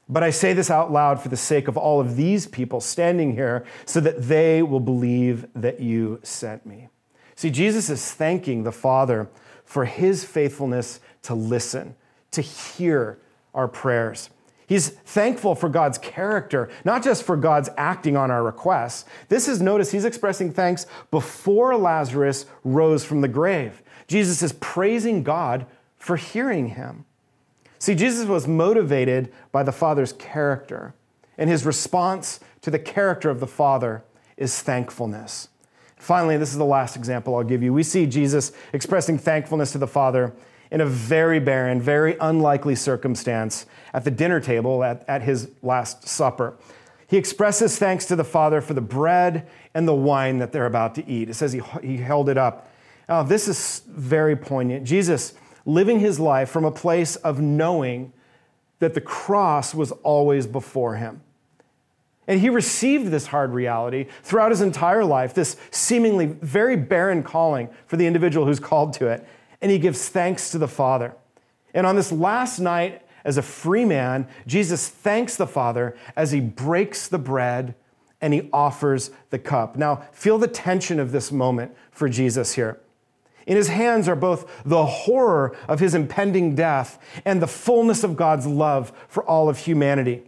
But 0.09 0.23
I 0.23 0.31
say 0.31 0.53
this 0.53 0.71
out 0.71 0.91
loud 0.91 1.21
for 1.21 1.29
the 1.29 1.37
sake 1.37 1.69
of 1.69 1.77
all 1.77 2.01
of 2.01 2.17
these 2.17 2.47
people 2.47 2.81
standing 2.81 3.33
here 3.33 3.65
so 3.87 4.01
that 4.01 4.23
they 4.23 4.63
will 4.63 4.81
believe 4.81 5.47
that 5.55 5.81
you 5.81 6.21
sent 6.23 6.67
me. 6.67 6.89
See, 7.35 7.51
Jesus 7.51 7.89
is 7.89 8.13
thanking 8.13 8.63
the 8.63 8.73
Father 8.73 9.29
for 9.65 9.85
his 9.85 10.25
faithfulness 10.25 11.01
to 11.23 11.35
listen, 11.35 11.95
to 12.33 12.43
hear 12.43 13.19
our 13.55 13.69
prayers. 13.69 14.29
He's 14.67 14.91
thankful 14.91 15.55
for 15.55 15.69
God's 15.69 15.99
character, 15.99 16.71
not 16.85 17.03
just 17.03 17.25
for 17.25 17.37
God's 17.37 17.69
acting 17.77 18.17
on 18.17 18.31
our 18.31 18.43
requests. 18.43 19.05
This 19.29 19.49
is, 19.49 19.61
notice, 19.61 19.91
he's 19.91 20.05
expressing 20.05 20.53
thanks 20.53 20.87
before 21.11 21.77
Lazarus 21.77 22.47
rose 22.65 23.05
from 23.05 23.21
the 23.21 23.29
grave. 23.29 23.83
Jesus 24.07 24.43
is 24.43 24.53
praising 24.55 25.23
God 25.23 25.67
for 25.97 26.17
hearing 26.17 26.69
him. 26.69 27.05
See, 27.79 27.95
Jesus 27.95 28.27
was 28.27 28.47
motivated 28.47 29.33
by 29.51 29.63
the 29.63 29.73
Father's 29.73 30.13
character, 30.13 30.95
and 31.37 31.51
his 31.51 31.67
response 31.67 32.39
to 32.61 32.71
the 32.71 32.79
character 32.79 33.29
of 33.29 33.41
the 33.41 33.47
Father 33.47 34.05
is 34.37 34.61
thankfulness. 34.63 35.49
Finally, 35.97 36.37
this 36.37 36.51
is 36.51 36.59
the 36.59 36.65
last 36.65 36.97
example 36.97 37.37
I'll 37.37 37.45
give 37.45 37.63
you. 37.63 37.73
We 37.73 37.83
see 37.83 38.07
Jesus 38.07 38.53
expressing 38.73 39.19
thankfulness 39.19 39.73
to 39.73 39.79
the 39.79 39.87
Father 39.87 40.33
in 40.73 40.81
a 40.81 40.87
very 40.87 41.39
barren, 41.39 41.83
very 41.83 42.17
unlikely 42.19 42.75
circumstance 42.75 43.67
at 43.93 44.05
the 44.05 44.11
dinner 44.11 44.41
table 44.41 44.83
at, 44.83 45.05
at 45.07 45.21
his 45.21 45.51
Last 45.63 46.09
Supper. 46.09 46.57
He 47.07 47.19
expresses 47.19 47.79
thanks 47.79 48.07
to 48.07 48.17
the 48.17 48.25
Father 48.25 48.63
for 48.63 48.73
the 48.73 48.81
bread 48.81 49.47
and 49.75 49.87
the 49.87 49.95
wine 49.95 50.39
that 50.39 50.51
they're 50.51 50.65
about 50.65 50.95
to 50.95 51.07
eat. 51.07 51.29
It 51.29 51.35
says 51.35 51.53
he, 51.53 51.61
he 51.83 51.99
held 51.99 52.31
it 52.31 52.39
up. 52.39 52.71
Now, 53.07 53.23
this 53.23 53.49
is 53.49 53.83
very 53.87 54.35
poignant. 54.35 54.85
Jesus 54.87 55.35
living 55.67 56.01
his 56.01 56.19
life 56.19 56.49
from 56.49 56.65
a 56.65 56.71
place 56.71 57.17
of 57.17 57.39
knowing 57.39 58.15
that 58.79 58.95
the 58.95 59.01
cross 59.03 59.75
was 59.75 59.93
always 60.03 60.47
before 60.47 60.97
him. 60.97 61.21
And 62.27 62.41
he 62.41 62.49
received 62.49 63.09
this 63.09 63.27
hard 63.27 63.53
reality 63.53 64.07
throughout 64.23 64.51
his 64.53 64.63
entire 64.63 65.05
life, 65.05 65.35
this 65.35 65.59
seemingly 65.71 66.27
very 66.27 66.77
barren 66.77 67.23
calling 67.23 67.69
for 67.87 67.99
the 67.99 68.07
individual 68.07 68.47
who's 68.47 68.59
called 68.59 68.95
to 68.95 69.09
it. 69.09 69.27
And 69.63 69.71
he 69.71 69.79
gives 69.79 70.11
thanks 70.11 70.51
to 70.51 70.59
the 70.59 70.69
Father. 70.69 71.15
And 71.73 71.87
on 71.87 71.97
this 71.97 72.13
last 72.13 72.59
night, 72.59 73.03
as 73.25 73.39
a 73.39 73.43
free 73.43 73.85
man, 73.85 74.27
Jesus 74.47 74.89
thanks 74.89 75.37
the 75.37 75.47
Father 75.47 75.97
as 76.17 76.33
he 76.33 76.41
breaks 76.41 77.09
the 77.09 77.19
bread 77.19 77.75
and 78.21 78.35
he 78.35 78.51
offers 78.53 79.11
the 79.31 79.39
cup. 79.39 79.77
Now, 79.77 80.05
feel 80.13 80.39
the 80.39 80.49
tension 80.49 81.01
of 81.01 81.13
this 81.13 81.33
moment 81.33 81.75
for 81.91 82.09
Jesus 82.09 82.55
here. 82.55 82.81
In 83.47 83.57
his 83.57 83.69
hands 83.69 84.09
are 84.09 84.17
both 84.17 84.63
the 84.65 84.87
horror 84.87 85.57
of 85.67 85.81
his 85.81 85.95
impending 85.95 86.55
death 86.55 86.99
and 87.25 87.43
the 87.43 87.49
fullness 87.49 88.05
of 88.05 88.17
God's 88.17 88.47
love 88.47 88.93
for 89.09 89.25
all 89.25 89.49
of 89.49 89.59
humanity. 89.59 90.23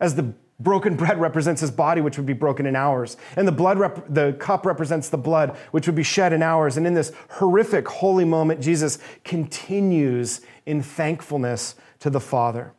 As 0.00 0.16
the 0.16 0.34
broken 0.60 0.96
bread 0.96 1.20
represents 1.20 1.60
his 1.60 1.70
body, 1.70 2.00
which 2.00 2.16
would 2.16 2.26
be 2.26 2.32
broken 2.32 2.66
in 2.66 2.76
hours, 2.76 3.16
and 3.36 3.46
the 3.46 3.52
blood, 3.52 3.78
rep- 3.78 4.06
the 4.08 4.34
cup 4.38 4.64
represents 4.66 5.08
the 5.08 5.18
blood, 5.18 5.56
which 5.72 5.86
would 5.86 5.96
be 5.96 6.02
shed 6.02 6.32
in 6.32 6.42
hours. 6.42 6.76
And 6.76 6.86
in 6.86 6.94
this 6.94 7.12
horrific 7.30 7.88
holy 7.88 8.24
moment, 8.24 8.60
Jesus 8.60 8.98
continues 9.24 10.40
in 10.66 10.82
thankfulness 10.82 11.74
to 12.00 12.10
the 12.10 12.20
Father 12.20 12.72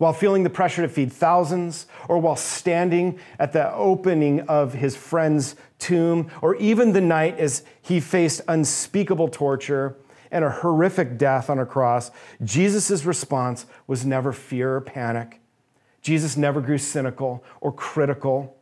while 0.00 0.14
feeling 0.14 0.44
the 0.44 0.50
pressure 0.50 0.80
to 0.80 0.88
feed 0.88 1.12
thousands, 1.12 1.86
or 2.08 2.16
while 2.16 2.34
standing 2.34 3.20
at 3.38 3.52
the 3.52 3.70
opening 3.74 4.40
of 4.48 4.72
his 4.72 4.96
friend's 4.96 5.56
tomb, 5.78 6.30
or 6.40 6.56
even 6.56 6.94
the 6.94 7.00
night 7.02 7.38
as 7.38 7.64
he 7.82 8.00
faced 8.00 8.40
unspeakable 8.48 9.28
torture 9.28 9.94
and 10.30 10.42
a 10.42 10.48
horrific 10.48 11.18
death 11.18 11.50
on 11.50 11.58
a 11.58 11.66
cross, 11.66 12.10
Jesus' 12.42 13.04
response 13.04 13.66
was 13.86 14.06
never 14.06 14.32
fear 14.32 14.76
or 14.76 14.80
panic. 14.80 15.38
Jesus 16.02 16.36
never 16.36 16.60
grew 16.60 16.78
cynical 16.78 17.44
or 17.60 17.72
critical, 17.72 18.56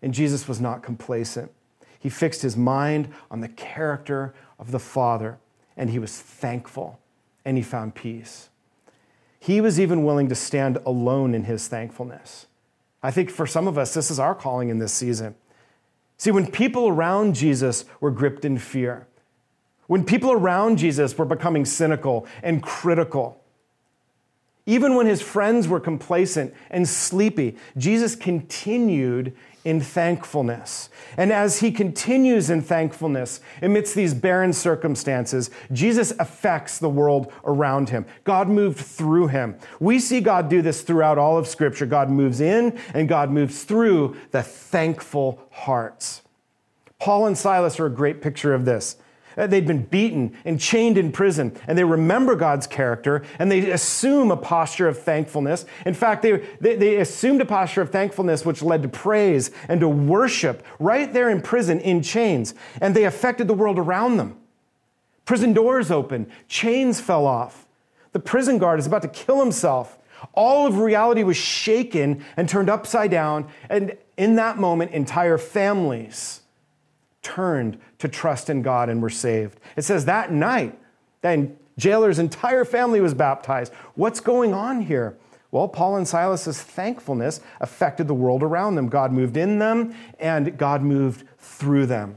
and 0.00 0.14
Jesus 0.14 0.48
was 0.48 0.60
not 0.60 0.82
complacent. 0.82 1.50
He 1.98 2.08
fixed 2.08 2.42
his 2.42 2.56
mind 2.56 3.08
on 3.30 3.40
the 3.40 3.48
character 3.48 4.34
of 4.58 4.70
the 4.70 4.78
Father, 4.78 5.38
and 5.76 5.90
he 5.90 5.98
was 5.98 6.18
thankful, 6.18 6.98
and 7.44 7.56
he 7.56 7.62
found 7.62 7.94
peace. 7.94 8.48
He 9.38 9.60
was 9.60 9.78
even 9.78 10.04
willing 10.04 10.28
to 10.28 10.34
stand 10.34 10.78
alone 10.86 11.34
in 11.34 11.44
his 11.44 11.68
thankfulness. 11.68 12.46
I 13.02 13.10
think 13.10 13.30
for 13.30 13.46
some 13.46 13.66
of 13.66 13.76
us, 13.76 13.92
this 13.92 14.10
is 14.10 14.18
our 14.18 14.34
calling 14.34 14.68
in 14.68 14.78
this 14.78 14.92
season. 14.92 15.34
See, 16.16 16.30
when 16.30 16.50
people 16.50 16.88
around 16.88 17.34
Jesus 17.34 17.84
were 18.00 18.12
gripped 18.12 18.44
in 18.44 18.58
fear, 18.58 19.08
when 19.88 20.04
people 20.04 20.30
around 20.30 20.78
Jesus 20.78 21.18
were 21.18 21.24
becoming 21.24 21.64
cynical 21.64 22.26
and 22.42 22.62
critical, 22.62 23.41
even 24.66 24.94
when 24.94 25.06
his 25.06 25.20
friends 25.20 25.66
were 25.66 25.80
complacent 25.80 26.54
and 26.70 26.88
sleepy, 26.88 27.56
Jesus 27.76 28.14
continued 28.14 29.34
in 29.64 29.80
thankfulness. 29.80 30.88
And 31.16 31.32
as 31.32 31.60
he 31.60 31.70
continues 31.70 32.50
in 32.50 32.62
thankfulness 32.62 33.40
amidst 33.60 33.94
these 33.94 34.14
barren 34.14 34.52
circumstances, 34.52 35.50
Jesus 35.72 36.12
affects 36.18 36.78
the 36.78 36.88
world 36.88 37.32
around 37.44 37.88
him. 37.90 38.06
God 38.24 38.48
moved 38.48 38.78
through 38.78 39.28
him. 39.28 39.56
We 39.78 39.98
see 39.98 40.20
God 40.20 40.48
do 40.48 40.62
this 40.62 40.82
throughout 40.82 41.18
all 41.18 41.38
of 41.38 41.46
Scripture. 41.46 41.86
God 41.86 42.10
moves 42.10 42.40
in 42.40 42.78
and 42.94 43.08
God 43.08 43.30
moves 43.30 43.64
through 43.64 44.16
the 44.30 44.42
thankful 44.42 45.42
hearts. 45.50 46.22
Paul 46.98 47.26
and 47.26 47.38
Silas 47.38 47.80
are 47.80 47.86
a 47.86 47.90
great 47.90 48.20
picture 48.22 48.54
of 48.54 48.64
this. 48.64 48.96
Uh, 49.36 49.46
they'd 49.46 49.66
been 49.66 49.82
beaten 49.82 50.36
and 50.44 50.60
chained 50.60 50.98
in 50.98 51.12
prison, 51.12 51.56
and 51.66 51.76
they 51.76 51.84
remember 51.84 52.34
God's 52.34 52.66
character 52.66 53.22
and 53.38 53.50
they 53.50 53.70
assume 53.70 54.30
a 54.30 54.36
posture 54.36 54.88
of 54.88 54.98
thankfulness. 54.98 55.64
In 55.86 55.94
fact, 55.94 56.22
they, 56.22 56.44
they, 56.60 56.76
they, 56.76 56.96
assumed 56.96 57.40
a 57.40 57.44
posture 57.44 57.80
of 57.80 57.90
thankfulness 57.90 58.44
which 58.44 58.62
led 58.62 58.82
to 58.82 58.88
praise 58.88 59.50
and 59.68 59.80
to 59.80 59.88
worship 59.88 60.64
right 60.78 61.12
there 61.12 61.30
in 61.30 61.40
prison 61.40 61.80
in 61.80 62.02
chains, 62.02 62.54
and 62.80 62.94
they 62.94 63.04
affected 63.04 63.48
the 63.48 63.54
world 63.54 63.78
around 63.78 64.16
them. 64.16 64.36
Prison 65.24 65.52
doors 65.52 65.90
opened, 65.90 66.26
chains 66.48 67.00
fell 67.00 67.26
off. 67.26 67.66
The 68.12 68.20
prison 68.20 68.58
guard 68.58 68.78
is 68.78 68.86
about 68.86 69.02
to 69.02 69.08
kill 69.08 69.40
himself. 69.40 69.98
All 70.34 70.66
of 70.66 70.78
reality 70.78 71.22
was 71.22 71.36
shaken 71.36 72.24
and 72.36 72.48
turned 72.48 72.70
upside 72.70 73.10
down, 73.10 73.48
and 73.68 73.96
in 74.16 74.36
that 74.36 74.58
moment, 74.58 74.92
entire 74.92 75.38
families 75.38 76.42
turned 77.22 77.78
to 78.02 78.08
trust 78.08 78.50
in 78.50 78.62
God 78.62 78.88
and 78.88 79.00
were 79.00 79.08
saved. 79.08 79.60
It 79.76 79.82
says 79.82 80.06
that 80.06 80.32
night, 80.32 80.76
then 81.20 81.56
jailer's 81.78 82.18
entire 82.18 82.64
family 82.64 83.00
was 83.00 83.14
baptized. 83.14 83.72
What's 83.94 84.18
going 84.18 84.52
on 84.52 84.80
here? 84.80 85.16
Well, 85.52 85.68
Paul 85.68 85.98
and 85.98 86.08
Silas's 86.08 86.60
thankfulness 86.60 87.40
affected 87.60 88.08
the 88.08 88.14
world 88.14 88.42
around 88.42 88.74
them. 88.74 88.88
God 88.88 89.12
moved 89.12 89.36
in 89.36 89.60
them 89.60 89.94
and 90.18 90.58
God 90.58 90.82
moved 90.82 91.24
through 91.38 91.86
them. 91.86 92.16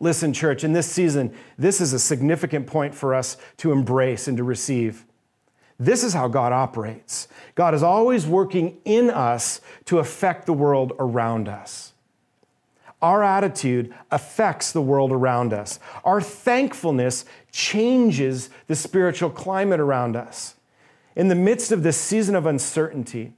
Listen, 0.00 0.34
church, 0.34 0.64
in 0.64 0.74
this 0.74 0.90
season, 0.90 1.34
this 1.56 1.80
is 1.80 1.94
a 1.94 1.98
significant 1.98 2.66
point 2.66 2.94
for 2.94 3.14
us 3.14 3.38
to 3.56 3.72
embrace 3.72 4.28
and 4.28 4.36
to 4.36 4.44
receive. 4.44 5.06
This 5.78 6.04
is 6.04 6.12
how 6.12 6.28
God 6.28 6.52
operates. 6.52 7.26
God 7.54 7.72
is 7.72 7.82
always 7.82 8.26
working 8.26 8.76
in 8.84 9.08
us 9.08 9.62
to 9.86 9.98
affect 9.98 10.44
the 10.44 10.52
world 10.52 10.92
around 10.98 11.48
us. 11.48 11.94
Our 13.02 13.22
attitude 13.22 13.94
affects 14.10 14.72
the 14.72 14.82
world 14.82 15.12
around 15.12 15.52
us. 15.52 15.78
Our 16.04 16.20
thankfulness 16.20 17.24
changes 17.50 18.50
the 18.66 18.76
spiritual 18.76 19.30
climate 19.30 19.80
around 19.80 20.16
us. 20.16 20.56
In 21.16 21.28
the 21.28 21.34
midst 21.34 21.72
of 21.72 21.82
this 21.82 21.96
season 21.96 22.34
of 22.34 22.46
uncertainty, 22.46 23.32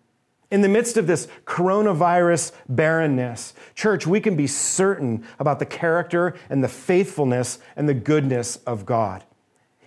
in 0.50 0.60
the 0.60 0.68
midst 0.68 0.96
of 0.96 1.06
this 1.06 1.28
coronavirus 1.46 2.52
barrenness, 2.68 3.54
church, 3.74 4.06
we 4.06 4.20
can 4.20 4.36
be 4.36 4.46
certain 4.46 5.24
about 5.38 5.58
the 5.58 5.66
character 5.66 6.34
and 6.50 6.62
the 6.62 6.68
faithfulness 6.68 7.58
and 7.76 7.88
the 7.88 7.94
goodness 7.94 8.56
of 8.66 8.84
God 8.84 9.24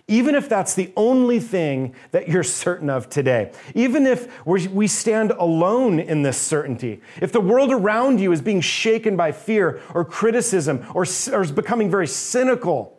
even 0.08 0.36
if 0.36 0.48
that's 0.48 0.74
the 0.74 0.92
only 0.96 1.40
thing 1.40 1.94
that 2.12 2.28
you're 2.28 2.44
certain 2.44 2.88
of 2.88 3.08
today, 3.08 3.50
even 3.74 4.06
if 4.06 4.46
we 4.46 4.86
stand 4.86 5.32
alone 5.32 5.98
in 5.98 6.22
this 6.22 6.38
certainty, 6.38 7.00
if 7.20 7.32
the 7.32 7.40
world 7.40 7.72
around 7.72 8.20
you 8.20 8.30
is 8.30 8.40
being 8.40 8.60
shaken 8.60 9.16
by 9.16 9.32
fear 9.32 9.80
or 9.94 10.04
criticism 10.04 10.86
or, 10.94 11.04
or 11.32 11.42
is 11.42 11.50
becoming 11.50 11.90
very 11.90 12.06
cynical, 12.06 12.96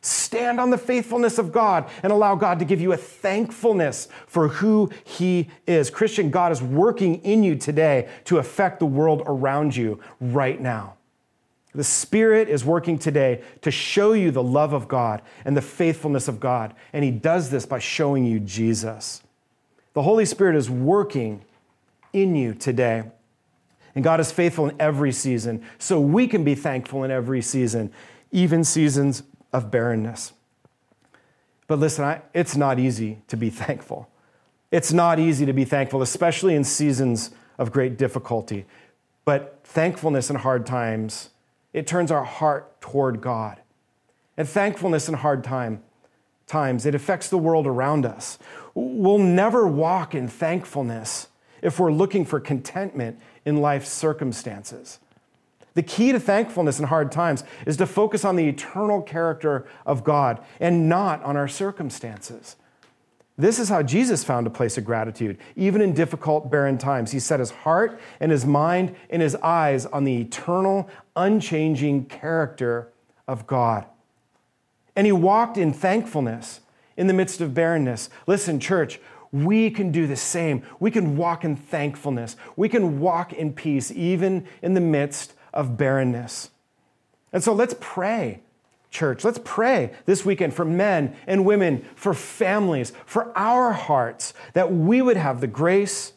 stand 0.00 0.58
on 0.58 0.70
the 0.70 0.78
faithfulness 0.78 1.36
of 1.36 1.52
God 1.52 1.90
and 2.02 2.10
allow 2.10 2.34
God 2.34 2.58
to 2.60 2.64
give 2.64 2.80
you 2.80 2.92
a 2.92 2.96
thankfulness 2.96 4.08
for 4.26 4.48
who 4.48 4.90
He 5.04 5.50
is. 5.66 5.90
Christian, 5.90 6.30
God 6.30 6.52
is 6.52 6.62
working 6.62 7.16
in 7.16 7.42
you 7.42 7.54
today 7.54 8.08
to 8.24 8.38
affect 8.38 8.78
the 8.78 8.86
world 8.86 9.22
around 9.26 9.76
you 9.76 10.00
right 10.20 10.58
now. 10.58 10.97
The 11.74 11.84
Spirit 11.84 12.48
is 12.48 12.64
working 12.64 12.98
today 12.98 13.42
to 13.62 13.70
show 13.70 14.12
you 14.12 14.30
the 14.30 14.42
love 14.42 14.72
of 14.72 14.88
God 14.88 15.22
and 15.44 15.56
the 15.56 15.62
faithfulness 15.62 16.26
of 16.26 16.40
God. 16.40 16.74
And 16.92 17.04
He 17.04 17.10
does 17.10 17.50
this 17.50 17.66
by 17.66 17.78
showing 17.78 18.24
you 18.24 18.40
Jesus. 18.40 19.22
The 19.92 20.02
Holy 20.02 20.24
Spirit 20.24 20.56
is 20.56 20.70
working 20.70 21.44
in 22.12 22.34
you 22.34 22.54
today. 22.54 23.04
And 23.94 24.04
God 24.04 24.20
is 24.20 24.30
faithful 24.30 24.68
in 24.68 24.76
every 24.80 25.12
season, 25.12 25.64
so 25.78 26.00
we 26.00 26.26
can 26.28 26.44
be 26.44 26.54
thankful 26.54 27.04
in 27.04 27.10
every 27.10 27.42
season, 27.42 27.92
even 28.30 28.62
seasons 28.62 29.22
of 29.52 29.70
barrenness. 29.70 30.32
But 31.66 31.80
listen, 31.80 32.04
I, 32.04 32.22
it's 32.32 32.56
not 32.56 32.78
easy 32.78 33.18
to 33.28 33.36
be 33.36 33.50
thankful. 33.50 34.08
It's 34.70 34.92
not 34.92 35.18
easy 35.18 35.46
to 35.46 35.52
be 35.52 35.64
thankful, 35.64 36.02
especially 36.02 36.54
in 36.54 36.64
seasons 36.64 37.30
of 37.58 37.72
great 37.72 37.98
difficulty. 37.98 38.66
But 39.24 39.60
thankfulness 39.64 40.30
in 40.30 40.36
hard 40.36 40.64
times 40.64 41.30
it 41.72 41.86
turns 41.86 42.10
our 42.10 42.24
heart 42.24 42.80
toward 42.80 43.20
God. 43.20 43.60
And 44.36 44.48
thankfulness 44.48 45.08
in 45.08 45.14
hard 45.14 45.44
time, 45.44 45.82
times, 46.46 46.86
it 46.86 46.94
affects 46.94 47.28
the 47.28 47.38
world 47.38 47.66
around 47.66 48.06
us. 48.06 48.38
We'll 48.74 49.18
never 49.18 49.66
walk 49.66 50.14
in 50.14 50.28
thankfulness 50.28 51.28
if 51.62 51.80
we're 51.80 51.92
looking 51.92 52.24
for 52.24 52.40
contentment 52.40 53.18
in 53.44 53.60
life's 53.60 53.90
circumstances. 53.90 55.00
The 55.74 55.82
key 55.82 56.12
to 56.12 56.20
thankfulness 56.20 56.78
in 56.78 56.86
hard 56.86 57.12
times 57.12 57.44
is 57.66 57.76
to 57.76 57.86
focus 57.86 58.24
on 58.24 58.36
the 58.36 58.48
eternal 58.48 59.02
character 59.02 59.66
of 59.86 60.02
God 60.04 60.40
and 60.58 60.88
not 60.88 61.22
on 61.22 61.36
our 61.36 61.48
circumstances. 61.48 62.56
This 63.38 63.60
is 63.60 63.68
how 63.68 63.84
Jesus 63.84 64.24
found 64.24 64.48
a 64.48 64.50
place 64.50 64.76
of 64.76 64.84
gratitude, 64.84 65.38
even 65.54 65.80
in 65.80 65.94
difficult, 65.94 66.50
barren 66.50 66.76
times. 66.76 67.12
He 67.12 67.20
set 67.20 67.38
his 67.38 67.52
heart 67.52 68.00
and 68.18 68.32
his 68.32 68.44
mind 68.44 68.96
and 69.10 69.22
his 69.22 69.36
eyes 69.36 69.86
on 69.86 70.02
the 70.02 70.20
eternal, 70.20 70.90
unchanging 71.14 72.06
character 72.06 72.92
of 73.28 73.46
God. 73.46 73.86
And 74.96 75.06
he 75.06 75.12
walked 75.12 75.56
in 75.56 75.72
thankfulness 75.72 76.60
in 76.96 77.06
the 77.06 77.14
midst 77.14 77.40
of 77.40 77.54
barrenness. 77.54 78.10
Listen, 78.26 78.58
church, 78.58 79.00
we 79.30 79.70
can 79.70 79.92
do 79.92 80.08
the 80.08 80.16
same. 80.16 80.64
We 80.80 80.90
can 80.90 81.16
walk 81.16 81.44
in 81.44 81.54
thankfulness. 81.54 82.36
We 82.56 82.68
can 82.68 82.98
walk 82.98 83.32
in 83.32 83.52
peace, 83.52 83.92
even 83.92 84.48
in 84.62 84.74
the 84.74 84.80
midst 84.80 85.34
of 85.54 85.76
barrenness. 85.76 86.50
And 87.32 87.44
so 87.44 87.52
let's 87.52 87.76
pray 87.78 88.40
church. 88.90 89.24
Let's 89.24 89.40
pray 89.44 89.92
this 90.06 90.24
weekend 90.24 90.54
for 90.54 90.64
men 90.64 91.14
and 91.26 91.44
women, 91.44 91.84
for 91.94 92.14
families, 92.14 92.92
for 93.04 93.36
our 93.36 93.72
hearts, 93.72 94.34
that 94.54 94.72
we 94.72 95.02
would 95.02 95.16
have 95.16 95.40
the 95.40 95.46
grace 95.46 96.12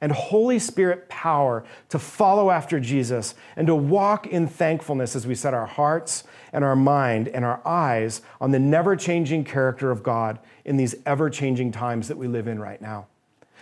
and 0.00 0.12
Holy 0.12 0.58
Spirit 0.58 1.08
power 1.08 1.62
to 1.90 1.98
follow 1.98 2.50
after 2.50 2.80
Jesus 2.80 3.34
and 3.56 3.66
to 3.66 3.74
walk 3.74 4.26
in 4.26 4.48
thankfulness 4.48 5.14
as 5.14 5.26
we 5.26 5.34
set 5.34 5.52
our 5.52 5.66
hearts 5.66 6.24
and 6.52 6.64
our 6.64 6.76
mind 6.76 7.28
and 7.28 7.44
our 7.44 7.60
eyes 7.66 8.22
on 8.40 8.50
the 8.50 8.58
never 8.58 8.96
changing 8.96 9.44
character 9.44 9.90
of 9.90 10.02
God 10.02 10.38
in 10.64 10.76
these 10.76 10.94
ever 11.04 11.28
changing 11.28 11.72
times 11.72 12.08
that 12.08 12.16
we 12.16 12.26
live 12.26 12.48
in 12.48 12.58
right 12.58 12.80
now. 12.80 13.06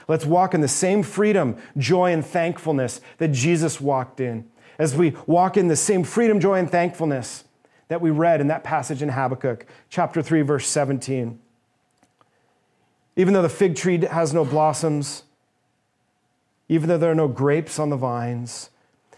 Let's 0.07 0.25
walk 0.25 0.55
in 0.55 0.61
the 0.61 0.69
same 0.69 1.03
freedom, 1.03 1.57
joy, 1.77 2.13
and 2.13 2.25
thankfulness 2.25 3.01
that 3.19 3.33
Jesus 3.33 3.81
walked 3.81 4.21
in. 4.21 4.49
As 4.79 4.95
we 4.95 5.15
walk 5.27 5.57
in 5.57 5.67
the 5.67 5.77
same 5.77 6.05
freedom, 6.05 6.39
joy, 6.39 6.55
and 6.55 6.71
thankfulness 6.71 7.45
that 7.89 8.01
we 8.01 8.11
read 8.11 8.41
in 8.41 8.49
that 8.49 8.65
passage 8.65 9.03
in 9.03 9.09
Habakkuk, 9.09 9.67
chapter 9.89 10.23
3, 10.23 10.43
verse 10.43 10.67
17. 10.67 11.39
Even 13.17 13.35
though 13.35 13.43
the 13.43 13.49
fig 13.49 13.75
tree 13.75 13.99
has 14.07 14.33
no 14.33 14.45
blossoms, 14.45 15.25
even 16.69 16.89
though 16.89 16.99
there 16.99 17.11
are 17.11 17.17
no 17.17 17.29
grapes 17.29 17.79
on 17.79 17.91
the 17.91 17.97
vines, 17.97 18.71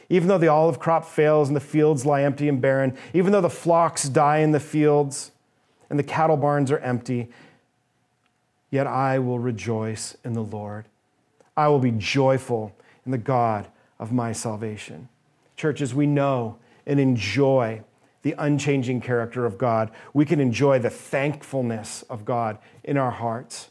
even 0.09 0.29
though 0.29 0.39
the 0.39 0.49
olive 0.49 0.79
crop 0.79 1.05
fails 1.05 1.49
and 1.49 1.57
the 1.57 1.61
fields 1.61 2.07
lie 2.07 2.23
empty 2.23 2.49
and 2.49 2.61
barren, 2.61 2.97
even 3.13 3.33
though 3.33 3.41
the 3.41 3.51
flocks 3.51 4.09
die 4.09 4.39
in 4.39 4.53
the 4.53 4.61
fields 4.61 5.33
and 5.89 5.99
the 5.99 6.05
cattle 6.05 6.37
barns 6.37 6.71
are 6.71 6.79
empty, 6.79 7.29
yet 8.71 8.87
I 8.87 9.19
will 9.19 9.39
rejoice 9.39 10.17
in 10.25 10.33
the 10.33 10.43
Lord. 10.43 10.87
I 11.57 11.69
will 11.69 11.79
be 11.79 11.91
joyful 11.91 12.75
in 13.05 13.13
the 13.13 13.19
God 13.19 13.67
of 13.99 14.13
my 14.13 14.33
salvation. 14.33 15.09
Churches, 15.57 15.95
we 15.95 16.07
know 16.07 16.57
and 16.87 16.99
enjoy 16.99 17.83
the 18.23 18.35
unchanging 18.39 19.01
character 19.01 19.47
of 19.47 19.59
God. 19.59 19.91
We 20.13 20.25
can 20.25 20.41
enjoy 20.41 20.79
the 20.79 20.91
thankfulness 20.91 22.03
of 22.11 22.25
God 22.25 22.59
in 22.85 22.97
our 22.97 23.11
hearts. 23.11 23.71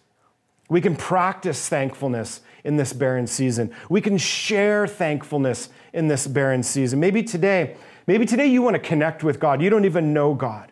We 0.70 0.82
can 0.82 0.96
practice 0.96 1.68
thankfulness 1.68 2.42
in 2.64 2.78
this 2.78 2.94
barren 2.94 3.28
season. 3.28 3.74
We 3.90 4.02
can 4.02 4.18
share 4.18 4.88
thankfulness 4.88 5.70
in 5.94 6.08
this 6.08 6.28
barren 6.28 6.64
season. 6.64 7.00
Maybe 7.00 7.24
today, 7.24 7.76
maybe 8.06 8.26
today 8.26 8.48
you 8.48 8.62
want 8.62 8.76
to 8.76 8.80
connect 8.80 9.24
with 9.24 9.40
God. 9.40 9.62
You 9.62 9.70
don't 9.70 9.86
even 9.86 10.14
know 10.14 10.34
God. 10.34 10.72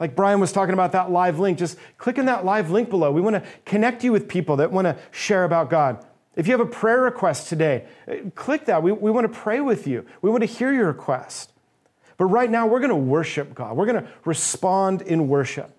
Like 0.00 0.16
Brian 0.16 0.40
was 0.40 0.50
talking 0.50 0.72
about 0.72 0.90
that 0.92 1.12
live 1.12 1.38
link, 1.38 1.58
just 1.58 1.78
click 1.98 2.18
in 2.18 2.26
that 2.26 2.44
live 2.44 2.70
link 2.70 2.90
below. 2.90 3.12
We 3.12 3.20
want 3.20 3.36
to 3.36 3.44
connect 3.64 4.02
you 4.02 4.10
with 4.10 4.26
people 4.26 4.56
that 4.56 4.72
want 4.72 4.86
to 4.86 4.96
share 5.12 5.44
about 5.44 5.70
God. 5.70 6.04
If 6.34 6.48
you 6.48 6.52
have 6.52 6.60
a 6.60 6.70
prayer 6.70 7.02
request 7.02 7.48
today, 7.48 7.84
uh, 8.08 8.30
click 8.34 8.64
that. 8.64 8.82
We, 8.82 8.90
we 8.90 9.12
want 9.12 9.32
to 9.32 9.38
pray 9.38 9.60
with 9.60 9.86
you. 9.86 10.04
We 10.22 10.30
want 10.30 10.40
to 10.40 10.46
hear 10.46 10.72
your 10.72 10.86
request. 10.86 11.51
But 12.16 12.26
right 12.26 12.50
now, 12.50 12.66
we're 12.66 12.80
going 12.80 12.90
to 12.90 12.96
worship 12.96 13.54
God. 13.54 13.76
We're 13.76 13.86
going 13.86 14.02
to 14.02 14.08
respond 14.24 15.02
in 15.02 15.28
worship 15.28 15.76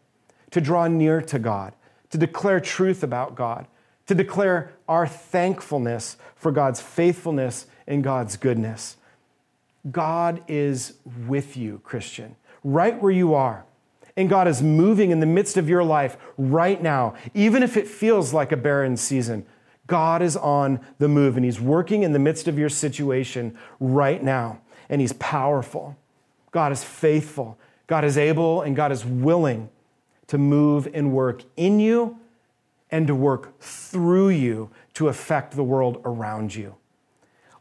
to 0.52 0.62
draw 0.62 0.88
near 0.88 1.22
to 1.22 1.40
God, 1.40 1.74
to 2.10 2.18
declare 2.18 2.60
truth 2.60 3.04
about 3.04 3.36
God, 3.36 3.68
to 4.08 4.16
declare 4.16 4.74
our 4.88 5.08
thankfulness 5.08 6.18
for 6.36 6.52
God's 6.52 6.82
faithfulness 6.82 7.66
and 7.88 8.04
God's 8.04 8.38
goodness. 8.38 8.98
God 9.92 10.44
is 10.48 10.94
with 11.28 11.58
you, 11.58 11.82
Christian, 11.84 12.36
right 12.64 13.02
where 13.02 13.12
you 13.12 13.34
are. 13.34 13.66
And 14.16 14.30
God 14.30 14.48
is 14.48 14.62
moving 14.62 15.12
in 15.12 15.20
the 15.20 15.26
midst 15.26 15.58
of 15.58 15.68
your 15.68 15.84
life 15.84 16.18
right 16.38 16.82
now, 16.82 17.16
even 17.34 17.64
if 17.64 17.78
it 17.78 17.88
feels 17.88 18.34
like 18.34 18.52
a 18.52 18.58
barren 18.58 18.96
season. 18.96 19.46
God 19.88 20.22
is 20.22 20.38
on 20.38 20.80
the 21.00 21.08
move 21.08 21.36
and 21.36 21.44
He's 21.44 21.60
working 21.60 22.04
in 22.04 22.14
the 22.14 22.20
midst 22.20 22.48
of 22.48 22.58
your 22.58 22.70
situation 22.70 23.58
right 23.80 24.24
now, 24.24 24.62
and 24.88 25.02
He's 25.02 25.14
powerful. 25.14 25.98
God 26.54 26.72
is 26.72 26.84
faithful, 26.84 27.58
God 27.88 28.06
is 28.06 28.18
able, 28.18 28.62
and 28.62 28.76
God 28.76 28.92
is 28.94 29.04
willing 29.04 29.70
to 30.28 30.38
move 30.38 30.88
and 30.94 31.12
work 31.12 31.44
in 31.58 31.82
you 31.82 32.18
and 32.90 33.08
to 33.08 33.16
work 33.16 33.60
through 33.60 34.30
you 34.30 34.70
to 34.94 35.08
affect 35.10 35.56
the 35.56 35.64
world 35.64 36.00
around 36.06 36.56
you. 36.56 36.76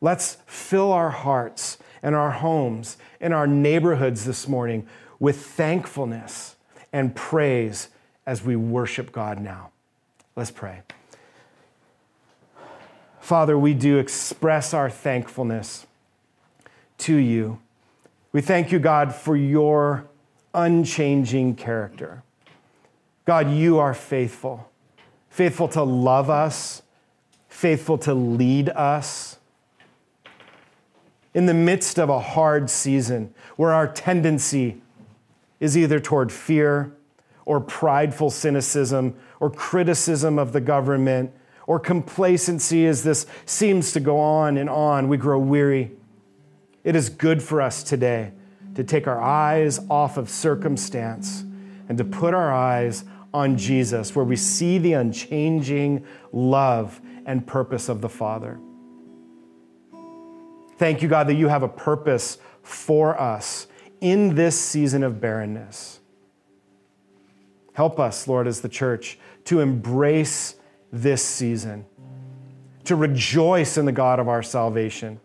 Let's 0.01 0.37
fill 0.47 0.93
our 0.93 1.11
hearts 1.11 1.79
and 2.03 2.15
our 2.15 2.31
homes 2.33 2.99
and 3.21 3.33
our 3.33 3.47
neighborhoods 3.47 4.25
this 4.25 4.47
morning 4.47 4.87
with 5.19 5.45
thankfulness 5.45 6.57
and 6.93 7.17
praise 7.17 7.89
as 8.27 8.45
we 8.45 8.57
worship 8.57 9.11
God 9.11 9.41
now. 9.41 9.71
Let's 10.37 10.51
pray. 10.51 10.83
Father, 13.21 13.57
we 13.57 13.73
do 13.73 13.99
express 13.99 14.75
our 14.75 14.91
thankfulness 14.91 15.87
to 16.99 17.17
you 17.17 17.59
we 18.33 18.41
thank 18.41 18.73
you, 18.73 18.79
God, 18.79 19.15
for 19.15 19.37
your 19.37 20.09
unchanging 20.55 21.55
character. 21.55 22.23
God, 23.25 23.51
you 23.51 23.79
are 23.79 23.95
faithful, 23.95 24.71
faithful 25.29 25.69
to 25.69 25.83
love 25.83 26.29
us, 26.31 26.83
faithful 27.49 27.99
to 27.99 28.15
lead 28.15 28.69
us. 28.71 29.39
In 31.35 31.47
the 31.47 31.55
midst 31.55 31.99
of 31.99 32.09
a 32.09 32.19
hard 32.19 32.69
season 32.69 33.35
where 33.57 33.73
our 33.73 33.87
tendency 33.87 34.83
is 35.61 35.79
either 35.79 36.01
toward 36.01 36.33
fear 36.33 36.93
or 37.45 37.61
prideful 37.61 38.31
cynicism 38.31 39.15
or 39.41 39.51
criticism 39.51 40.39
of 40.39 40.53
the 40.53 40.61
government 40.61 41.33
or 41.67 41.79
complacency 41.79 42.87
as 42.87 43.03
this 43.03 43.27
seems 43.47 43.93
to 43.93 44.01
go 44.01 44.19
on 44.19 44.57
and 44.57 44.69
on, 44.69 45.09
we 45.09 45.17
grow 45.17 45.39
weary. 45.39 45.93
It 46.85 46.97
is 46.97 47.09
good 47.09 47.43
for 47.43 47.61
us 47.61 47.83
today 47.83 48.33
to 48.75 48.83
take 48.83 49.07
our 49.07 49.21
eyes 49.21 49.81
off 49.89 50.17
of 50.17 50.29
circumstance 50.29 51.45
and 51.89 51.97
to 51.99 52.05
put 52.05 52.35
our 52.35 52.53
eyes 52.53 53.05
on 53.35 53.57
Jesus, 53.57 54.15
where 54.15 54.25
we 54.25 54.37
see 54.37 54.79
the 54.79 54.95
unchanging 54.95 56.05
love 56.33 57.01
and 57.25 57.47
purpose 57.47 57.89
of 57.89 58.01
the 58.01 58.09
Father. 58.09 58.59
Thank 60.77 61.03
you, 61.03 61.09
God, 61.09 61.29
that 61.29 61.35
you 61.35 61.49
have 61.49 61.63
a 61.63 61.69
purpose 61.69 62.39
for 62.63 63.19
us 63.21 63.69
in 64.01 64.35
this 64.35 64.59
season 64.61 65.03
of 65.03 65.21
barrenness. 65.21 66.01
Help 67.75 68.01
us, 68.01 68.27
Lord, 68.27 68.47
as 68.47 68.61
the 68.61 68.69
church, 68.69 69.19
to 69.45 69.61
embrace 69.61 70.57
this 70.93 71.23
season, 71.25 71.87
to 72.85 72.97
rejoice 72.97 73.79
in 73.79 73.87
the 73.87 73.93
God 73.93 74.19
of 74.19 74.29
our 74.29 74.43
salvation 74.43 75.21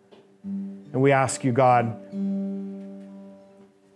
and 0.98 1.04
we 1.04 1.12
ask 1.12 1.44
you, 1.44 1.52
God, 1.52 1.96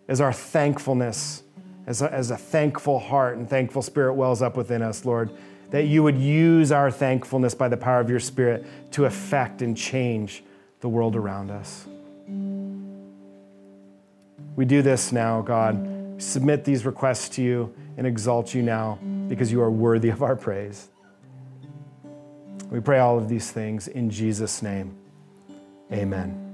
as 0.08 0.22
our 0.22 0.32
thankfulness, 0.32 1.42
as 1.88 2.04
a, 2.04 2.14
as 2.14 2.30
a 2.30 2.38
thankful 2.38 3.00
heart 3.00 3.38
and 3.38 3.50
thankful 3.50 3.82
spirit 3.82 4.14
wells 4.14 4.44
up 4.44 4.56
within 4.56 4.84
us, 4.84 5.04
Lord, 5.04 5.32
that 5.72 5.86
you 5.86 6.04
would 6.04 6.16
use 6.16 6.72
our 6.72 6.92
thankfulness 6.92 7.56
by 7.56 7.70
the 7.70 7.76
power 7.76 8.00
of 8.00 8.08
your 8.08 8.20
Spirit 8.20 8.68
to 8.92 9.06
affect 9.06 9.64
and 9.64 9.76
change 9.76 10.44
the 10.82 10.90
world 10.90 11.16
around 11.16 11.50
us. 11.50 11.88
We 14.56 14.66
do 14.66 14.84
this 14.84 15.12
now, 15.12 15.42
God. 15.42 16.22
Submit 16.22 16.66
these 16.66 16.86
requests 16.86 17.30
to 17.30 17.42
you 17.42 17.74
and 17.98 18.06
exalt 18.06 18.54
you 18.54 18.62
now 18.62 19.00
because 19.28 19.52
you 19.52 19.60
are 19.64 19.72
worthy 19.72 20.10
of 20.10 20.22
our 20.22 20.36
praise. 20.36 20.90
We 22.70 22.80
pray 22.80 23.00
all 23.00 23.18
of 23.18 23.28
these 23.28 23.50
things 23.50 23.88
in 23.88 24.12
Jesus' 24.12 24.62
name. 24.62 24.96
Amen. 25.92 26.51